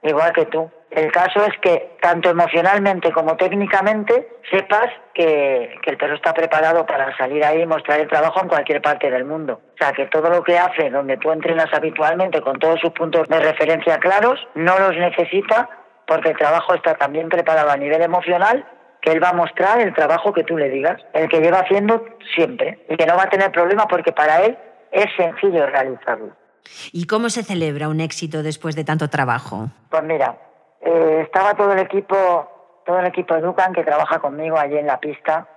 igual 0.09 0.33
que 0.33 0.47
tú. 0.47 0.71
El 0.91 1.11
caso 1.11 1.45
es 1.45 1.59
que 1.61 1.97
tanto 2.01 2.31
emocionalmente 2.31 3.13
como 3.13 3.37
técnicamente 3.37 4.29
sepas 4.51 4.87
que, 5.13 5.79
el 5.85 5.97
perro 5.97 6.15
está 6.15 6.33
preparado 6.33 6.87
para 6.87 7.17
salir 7.17 7.45
ahí 7.45 7.63
y 7.63 7.67
mostrar 7.67 8.01
el 8.01 8.09
trabajo 8.09 8.41
en 8.41 8.49
cualquier 8.49 8.81
parte 8.81 9.11
del 9.11 9.25
mundo. 9.25 9.61
O 9.75 9.77
sea, 9.79 9.93
que 9.93 10.07
todo 10.07 10.31
lo 10.31 10.43
que 10.43 10.59
hace 10.59 10.91
donde 10.91 11.17
tú 11.17 11.33
entrenas 11.33 11.73
habitualmente 11.73 12.41
con 12.41 12.59
todos 12.59 12.81
sus 12.81 12.93
puntos 12.93 13.29
de 13.29 13.41
referencia 13.41 13.99
claros, 13.99 14.47
no 14.55 14.79
los 14.79 14.97
necesita 14.97 15.69
porque 16.07 16.31
el 16.31 16.39
trabajo 16.39 16.75
está 16.75 16.95
también 16.95 17.29
preparado 17.29 17.71
a 17.71 17.77
nivel 17.77 18.01
emocional 18.01 18.65
que 19.03 19.13
él 19.13 19.23
va 19.23 19.31
a 19.31 19.35
mostrar 19.35 19.81
el 19.81 19.93
trabajo 19.93 20.33
que 20.33 20.45
tú 20.45 20.57
le 20.57 20.69
digas, 20.69 21.01
el 21.13 21.29
que 21.29 21.41
lleva 21.41 21.59
haciendo 21.59 22.05
siempre 22.35 22.79
y 22.89 22.97
que 22.97 23.07
no 23.07 23.17
va 23.17 23.25
a 23.25 23.31
tener 23.31 23.51
problema 23.53 23.87
porque 23.87 24.13
para 24.13 24.43
él 24.45 24.57
es 24.93 25.07
sencillo 25.17 25.67
realizarlo. 25.67 26.33
¿Y 26.93 27.07
cómo 27.07 27.31
se 27.31 27.43
celebra 27.43 27.89
un 27.89 28.01
éxito 28.01 28.43
después 28.43 28.77
de 28.77 28.85
tanto 28.85 29.09
trabajo? 29.09 29.69
Pues 29.91 30.03
mira, 30.03 30.37
eh, 30.81 31.21
estaba 31.25 31.55
todo 31.55 31.73
el 31.73 31.81
equipo, 31.81 32.83
todo 32.85 33.01
el 33.01 33.07
equipo 33.07 33.35
de 33.35 33.41
Ducan 33.41 33.73
que 33.73 33.85
trabaja 33.85 34.19
conmigo 34.19 34.59
allí 34.59 34.79
en 34.79 34.87
la 34.87 35.01
pista. 35.01 35.49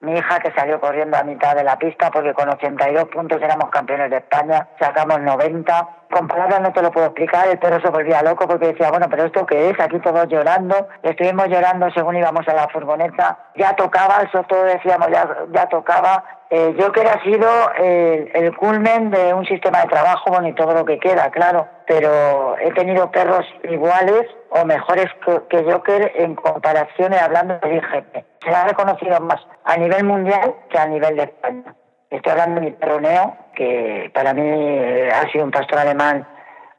Mi 0.00 0.12
hija 0.12 0.38
que 0.38 0.52
salió 0.52 0.78
corriendo 0.80 1.16
a 1.16 1.22
mitad 1.22 1.56
de 1.56 1.64
la 1.64 1.78
pista 1.78 2.10
porque 2.10 2.34
con 2.34 2.46
82 2.50 3.08
puntos 3.08 3.40
éramos 3.40 3.70
campeones 3.70 4.10
de 4.10 4.18
España, 4.18 4.68
sacamos 4.78 5.18
90. 5.20 5.88
Con 6.12 6.28
palabras 6.28 6.60
no 6.60 6.72
te 6.72 6.82
lo 6.82 6.90
puedo 6.90 7.06
explicar, 7.06 7.48
el 7.48 7.58
perro 7.58 7.80
se 7.80 7.88
volvía 7.88 8.22
loco 8.22 8.46
porque 8.46 8.66
decía, 8.66 8.90
bueno, 8.90 9.06
pero 9.08 9.24
¿esto 9.24 9.46
qué 9.46 9.70
es? 9.70 9.80
Aquí 9.80 9.98
todos 10.00 10.28
llorando. 10.28 10.88
Estuvimos 11.02 11.48
llorando 11.48 11.90
según 11.92 12.16
íbamos 12.16 12.46
a 12.46 12.52
la 12.52 12.68
furgoneta. 12.68 13.38
Ya 13.56 13.74
tocaba, 13.74 14.18
eso 14.22 14.42
todo 14.42 14.64
decíamos, 14.64 15.08
ya, 15.10 15.26
ya 15.52 15.66
tocaba 15.68 16.22
eh, 16.50 16.74
yo 16.78 16.92
que 16.92 17.00
ha 17.00 17.22
sido 17.22 17.48
el, 17.78 18.56
culmen 18.56 19.10
de 19.10 19.34
un 19.34 19.44
sistema 19.46 19.82
de 19.82 19.88
trabajo, 19.88 20.30
bueno, 20.30 20.48
y 20.48 20.54
todo 20.54 20.74
lo 20.74 20.84
que 20.84 20.98
queda, 20.98 21.30
claro, 21.30 21.66
pero 21.86 22.56
he 22.58 22.70
tenido 22.72 23.10
perros 23.10 23.46
iguales 23.64 24.26
o 24.50 24.64
mejores 24.64 25.06
que, 25.48 25.64
Joker 25.64 26.12
en 26.16 26.34
comparación 26.34 27.14
hablando 27.14 27.58
de 27.58 27.76
IGP. 27.76 28.24
Se 28.44 28.50
ha 28.50 28.66
reconocido 28.66 29.18
más 29.20 29.40
a 29.64 29.76
nivel 29.76 30.04
mundial 30.04 30.54
que 30.68 30.78
a 30.78 30.86
nivel 30.86 31.16
de 31.16 31.24
España. 31.24 31.74
Estoy 32.10 32.32
hablando 32.32 32.60
de 32.60 32.66
mi 32.66 32.72
perro 32.72 33.00
Neo, 33.00 33.36
que 33.54 34.10
para 34.14 34.34
mí 34.34 35.08
ha 35.10 35.28
sido 35.32 35.44
un 35.44 35.50
pastor 35.50 35.78
alemán 35.78 36.26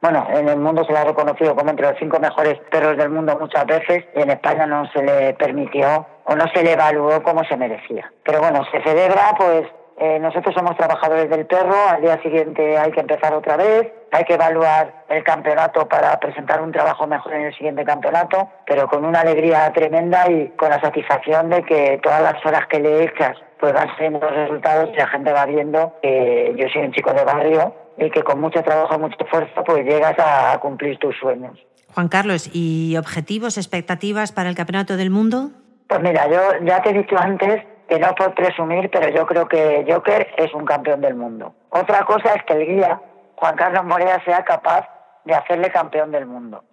bueno, 0.08 0.24
en 0.30 0.48
el 0.48 0.58
mundo 0.58 0.84
se 0.84 0.92
le 0.92 0.98
ha 0.98 1.04
reconocido 1.04 1.56
como 1.56 1.70
entre 1.70 1.90
los 1.90 1.98
cinco 1.98 2.20
mejores 2.20 2.60
perros 2.70 2.96
del 2.96 3.10
mundo 3.10 3.36
muchas 3.40 3.66
veces 3.66 4.04
y 4.14 4.20
en 4.20 4.30
España 4.30 4.64
no 4.64 4.88
se 4.92 5.02
le 5.02 5.34
permitió 5.34 6.06
o 6.24 6.36
no 6.36 6.44
se 6.54 6.62
le 6.62 6.74
evaluó 6.74 7.20
como 7.24 7.42
se 7.42 7.56
merecía. 7.56 8.12
Pero 8.22 8.38
bueno, 8.38 8.64
se 8.70 8.80
celebra, 8.82 9.34
pues 9.36 9.66
eh, 9.98 10.20
nosotros 10.20 10.54
somos 10.54 10.76
trabajadores 10.76 11.28
del 11.28 11.44
perro, 11.46 11.74
al 11.90 12.02
día 12.02 12.22
siguiente 12.22 12.78
hay 12.78 12.92
que 12.92 13.00
empezar 13.00 13.34
otra 13.34 13.56
vez, 13.56 13.92
hay 14.12 14.22
que 14.22 14.34
evaluar 14.34 14.92
el 15.08 15.24
campeonato 15.24 15.88
para 15.88 16.20
presentar 16.20 16.62
un 16.62 16.70
trabajo 16.70 17.04
mejor 17.08 17.34
en 17.34 17.46
el 17.46 17.54
siguiente 17.56 17.84
campeonato, 17.84 18.48
pero 18.64 18.86
con 18.86 19.04
una 19.04 19.22
alegría 19.22 19.72
tremenda 19.72 20.30
y 20.30 20.50
con 20.50 20.70
la 20.70 20.80
satisfacción 20.80 21.50
de 21.50 21.64
que 21.64 21.98
todas 22.00 22.22
las 22.22 22.46
horas 22.46 22.68
que 22.68 22.78
le 22.78 23.02
echas 23.02 23.36
pues 23.58 23.72
van 23.72 23.88
siendo 23.96 24.20
los 24.20 24.36
resultados 24.36 24.90
y 24.92 24.96
la 24.98 25.08
gente 25.08 25.32
va 25.32 25.46
viendo 25.46 25.94
que 26.00 26.54
yo 26.56 26.68
soy 26.68 26.82
un 26.82 26.92
chico 26.92 27.12
de 27.12 27.24
barrio 27.24 27.85
y 27.98 28.10
que 28.10 28.22
con 28.22 28.40
mucho 28.40 28.62
trabajo, 28.62 28.98
mucho 28.98 29.16
esfuerzo, 29.18 29.64
pues 29.64 29.84
llegas 29.84 30.16
a 30.18 30.58
cumplir 30.58 30.98
tus 30.98 31.16
sueños. 31.18 31.58
Juan 31.94 32.08
Carlos, 32.08 32.50
¿y 32.52 32.96
objetivos, 32.98 33.56
expectativas 33.56 34.32
para 34.32 34.48
el 34.48 34.54
Campeonato 34.54 34.96
del 34.96 35.10
Mundo? 35.10 35.50
Pues 35.88 36.00
mira, 36.02 36.28
yo 36.28 36.64
ya 36.64 36.82
te 36.82 36.90
he 36.90 36.92
dicho 36.92 37.16
antes 37.18 37.64
que 37.88 37.98
no 37.98 38.14
por 38.14 38.34
presumir, 38.34 38.90
pero 38.90 39.08
yo 39.08 39.26
creo 39.26 39.48
que 39.48 39.84
Joker 39.88 40.28
es 40.36 40.52
un 40.52 40.64
campeón 40.64 41.00
del 41.00 41.14
mundo. 41.14 41.54
Otra 41.70 42.04
cosa 42.04 42.34
es 42.34 42.42
que 42.42 42.54
el 42.54 42.66
guía, 42.66 43.00
Juan 43.36 43.56
Carlos 43.56 43.84
Morera, 43.84 44.22
sea 44.24 44.44
capaz 44.44 44.88
de 45.24 45.34
hacerle 45.34 45.70
campeón 45.70 46.10
del 46.10 46.26
mundo. 46.26 46.64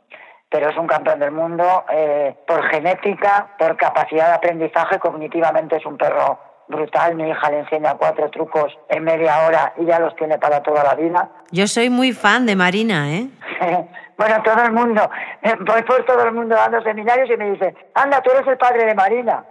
Pero 0.49 0.69
es 0.69 0.77
un 0.77 0.87
campeón 0.87 1.19
del 1.19 1.31
mundo 1.31 1.85
eh, 1.91 2.35
por 2.47 2.63
genética, 2.69 3.49
por 3.57 3.77
capacidad 3.77 4.27
de 4.27 4.33
aprendizaje, 4.33 4.99
cognitivamente 4.99 5.77
es 5.77 5.85
un 5.85 5.97
perro 5.97 6.39
brutal. 6.67 7.15
Mi 7.15 7.29
hija 7.29 7.49
le 7.49 7.59
enseña 7.59 7.95
cuatro 7.95 8.29
trucos 8.29 8.77
en 8.89 9.03
media 9.03 9.45
hora 9.45 9.73
y 9.77 9.85
ya 9.85 9.99
los 9.99 10.15
tiene 10.15 10.37
para 10.37 10.61
toda 10.61 10.83
la 10.83 10.95
vida. 10.95 11.29
Yo 11.51 11.67
soy 11.67 11.89
muy 11.89 12.13
fan 12.13 12.45
de 12.45 12.55
Marina, 12.55 13.11
¿eh? 13.11 13.27
bueno, 14.17 14.41
todo 14.43 14.63
el 14.63 14.71
mundo, 14.71 15.09
voy 15.65 15.83
por 15.83 16.05
todo 16.05 16.23
el 16.25 16.33
mundo 16.33 16.55
dando 16.55 16.81
seminarios 16.81 17.29
y 17.29 17.37
me 17.37 17.51
dice, 17.51 17.75
anda, 17.93 18.21
tú 18.21 18.31
eres 18.31 18.47
el 18.47 18.57
padre 18.57 18.85
de 18.85 18.95
Marina. 18.95 19.43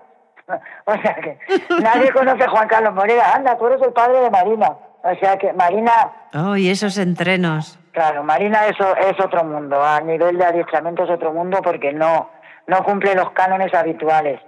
o 0.85 0.93
sea 0.95 1.15
que 1.15 1.39
nadie 1.81 2.13
conoce 2.13 2.45
a 2.45 2.51
Juan 2.51 2.69
Carlos 2.69 2.95
Morera, 2.95 3.35
anda, 3.35 3.57
tú 3.57 3.67
eres 3.67 3.83
el 3.83 3.93
padre 3.93 4.21
de 4.21 4.31
Marina. 4.31 4.73
O 5.05 5.15
sea 5.17 5.37
que 5.37 5.53
Marina... 5.53 5.93
Oh, 6.35 6.57
y 6.57 6.71
esos 6.71 6.97
entrenos. 6.97 7.79
Claro, 7.93 8.23
Marina 8.23 8.67
es, 8.67 8.77
es 8.81 9.21
otro 9.21 9.45
mundo, 9.45 9.83
a 9.83 10.01
nivel 10.01 10.39
de 10.39 10.45
adiestramiento 10.45 11.05
es 11.05 11.11
otro 11.11 11.33
mundo 11.33 11.59
porque 11.63 11.93
no, 11.93 12.31
no 12.67 12.85
cumple 12.85 13.15
los 13.15 13.31
cánones 13.33 13.75
habituales 13.75 14.41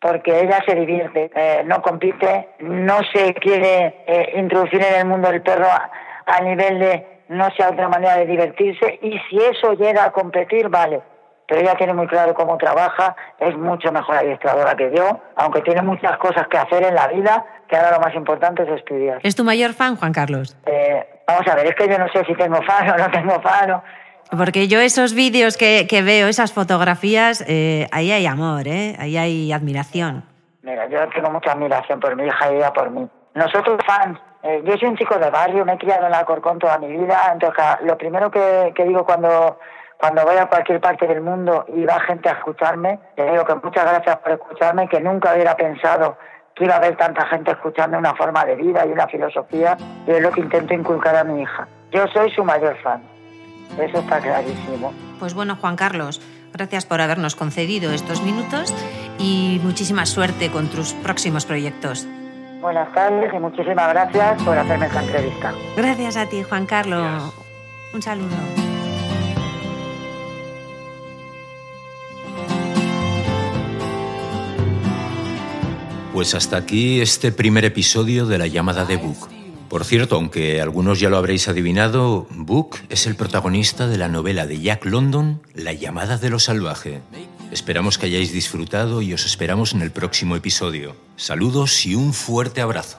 porque 0.00 0.40
ella 0.40 0.62
se 0.66 0.74
divierte, 0.74 1.30
eh, 1.34 1.62
no 1.64 1.82
compite, 1.82 2.50
no 2.60 2.98
se 3.12 3.34
quiere 3.34 4.04
eh, 4.06 4.32
introducir 4.36 4.82
en 4.82 4.94
el 4.94 5.06
mundo 5.06 5.30
del 5.30 5.42
perro 5.42 5.66
a, 5.66 6.40
nivel 6.40 6.78
de 6.78 7.06
no 7.28 7.48
sea 7.56 7.70
otra 7.70 7.88
manera 7.88 8.16
de 8.16 8.26
divertirse 8.26 8.98
y 9.02 9.18
si 9.28 9.38
eso 9.38 9.72
llega 9.74 10.04
a 10.04 10.12
competir, 10.12 10.68
vale. 10.68 11.00
Pero 11.48 11.60
ella 11.60 11.76
tiene 11.76 11.94
muy 11.94 12.08
claro 12.08 12.34
cómo 12.34 12.58
trabaja, 12.58 13.14
es 13.38 13.56
mucho 13.56 13.92
mejor 13.92 14.16
adiestradora 14.16 14.74
que 14.74 14.90
yo, 14.94 15.20
aunque 15.36 15.62
tiene 15.62 15.80
muchas 15.82 16.18
cosas 16.18 16.48
que 16.48 16.58
hacer 16.58 16.82
en 16.82 16.94
la 16.94 17.06
vida, 17.06 17.44
que 17.68 17.76
ahora 17.76 17.92
lo 17.92 18.00
más 18.00 18.14
importante 18.14 18.64
es 18.64 18.68
estudiar. 18.70 19.20
¿Es 19.22 19.36
tu 19.36 19.44
mayor 19.44 19.72
fan, 19.72 19.94
Juan 19.96 20.12
Carlos? 20.12 20.56
Eh, 20.66 21.06
vamos 21.26 21.46
a 21.46 21.54
ver, 21.54 21.66
es 21.66 21.74
que 21.76 21.88
yo 21.88 21.98
no 21.98 22.08
sé 22.08 22.24
si 22.24 22.34
tengo 22.34 22.60
fan 22.62 22.90
o 22.90 22.96
no 22.96 23.10
tengo 23.12 23.40
fan. 23.40 23.70
O, 23.70 23.82
porque 24.30 24.68
yo 24.68 24.80
esos 24.80 25.14
vídeos 25.14 25.56
que, 25.56 25.86
que 25.88 26.02
veo, 26.02 26.28
esas 26.28 26.52
fotografías, 26.52 27.44
eh, 27.46 27.86
ahí 27.92 28.10
hay 28.10 28.26
amor, 28.26 28.66
¿eh? 28.66 28.96
ahí 28.98 29.16
hay 29.16 29.52
admiración. 29.52 30.24
Mira, 30.62 30.88
yo 30.88 30.98
tengo 31.10 31.30
mucha 31.30 31.52
admiración 31.52 32.00
por 32.00 32.16
mi 32.16 32.26
hija 32.26 32.52
y 32.52 32.56
ella 32.56 32.72
por 32.72 32.90
mí. 32.90 33.08
Nosotros 33.34 33.78
fans, 33.86 34.18
eh, 34.42 34.62
yo 34.64 34.76
soy 34.76 34.88
un 34.88 34.96
chico 34.96 35.18
de 35.18 35.30
barrio, 35.30 35.64
me 35.64 35.74
he 35.74 35.78
criado 35.78 36.06
en 36.06 36.14
Alcorcón 36.14 36.58
toda 36.58 36.78
mi 36.78 36.88
vida, 36.88 37.30
entonces 37.32 37.64
lo 37.82 37.96
primero 37.96 38.30
que, 38.30 38.72
que 38.74 38.84
digo 38.84 39.04
cuando, 39.04 39.58
cuando 39.98 40.24
voy 40.24 40.36
a 40.36 40.46
cualquier 40.46 40.80
parte 40.80 41.06
del 41.06 41.20
mundo 41.20 41.64
y 41.68 41.84
va 41.84 42.00
gente 42.00 42.28
a 42.28 42.32
escucharme, 42.32 42.98
le 43.16 43.30
digo 43.30 43.44
que 43.44 43.54
muchas 43.54 43.84
gracias 43.84 44.16
por 44.18 44.32
escucharme, 44.32 44.88
que 44.88 45.00
nunca 45.00 45.34
hubiera 45.34 45.54
pensado 45.54 46.16
que 46.54 46.64
iba 46.64 46.74
a 46.74 46.78
haber 46.78 46.96
tanta 46.96 47.26
gente 47.26 47.50
escuchando 47.50 47.98
una 47.98 48.14
forma 48.14 48.44
de 48.44 48.56
vida 48.56 48.84
y 48.86 48.90
una 48.90 49.06
filosofía, 49.06 49.76
y 50.06 50.10
es 50.10 50.22
lo 50.22 50.30
que 50.30 50.40
intento 50.40 50.72
inculcar 50.72 51.14
a 51.14 51.22
mi 51.22 51.42
hija. 51.42 51.68
Yo 51.92 52.06
soy 52.08 52.30
su 52.30 52.42
mayor 52.42 52.76
fan. 52.82 53.15
Eso 53.78 53.98
está 53.98 54.20
clarísimo. 54.20 54.92
Pues 55.18 55.34
bueno, 55.34 55.56
Juan 55.56 55.76
Carlos, 55.76 56.20
gracias 56.52 56.86
por 56.86 57.00
habernos 57.00 57.36
concedido 57.36 57.92
estos 57.92 58.22
minutos 58.22 58.74
y 59.18 59.60
muchísima 59.62 60.06
suerte 60.06 60.50
con 60.50 60.68
tus 60.68 60.92
próximos 60.94 61.44
proyectos. 61.44 62.06
Buenas 62.60 62.92
tardes 62.92 63.32
y 63.32 63.38
muchísimas 63.38 63.88
gracias 63.90 64.42
por 64.42 64.56
hacerme 64.56 64.86
esta 64.86 65.02
entrevista. 65.02 65.54
Gracias 65.76 66.16
a 66.16 66.26
ti, 66.26 66.42
Juan 66.42 66.66
Carlos. 66.66 67.34
Un 67.92 68.02
saludo. 68.02 68.34
Pues 76.12 76.34
hasta 76.34 76.56
aquí 76.56 77.02
este 77.02 77.30
primer 77.30 77.66
episodio 77.66 78.24
de 78.24 78.38
la 78.38 78.46
llamada 78.46 78.86
de 78.86 78.96
Book. 78.96 79.28
Por 79.68 79.84
cierto, 79.84 80.16
aunque 80.16 80.60
algunos 80.60 81.00
ya 81.00 81.10
lo 81.10 81.16
habréis 81.16 81.48
adivinado, 81.48 82.26
Book 82.30 82.76
es 82.88 83.06
el 83.06 83.16
protagonista 83.16 83.88
de 83.88 83.98
la 83.98 84.08
novela 84.08 84.46
de 84.46 84.60
Jack 84.60 84.84
London, 84.84 85.42
La 85.54 85.72
llamada 85.72 86.18
de 86.18 86.30
lo 86.30 86.38
salvaje. 86.38 87.00
Esperamos 87.50 87.98
que 87.98 88.06
hayáis 88.06 88.32
disfrutado 88.32 89.02
y 89.02 89.12
os 89.12 89.26
esperamos 89.26 89.74
en 89.74 89.82
el 89.82 89.90
próximo 89.90 90.36
episodio. 90.36 90.96
Saludos 91.16 91.84
y 91.84 91.94
un 91.94 92.12
fuerte 92.12 92.60
abrazo. 92.60 92.98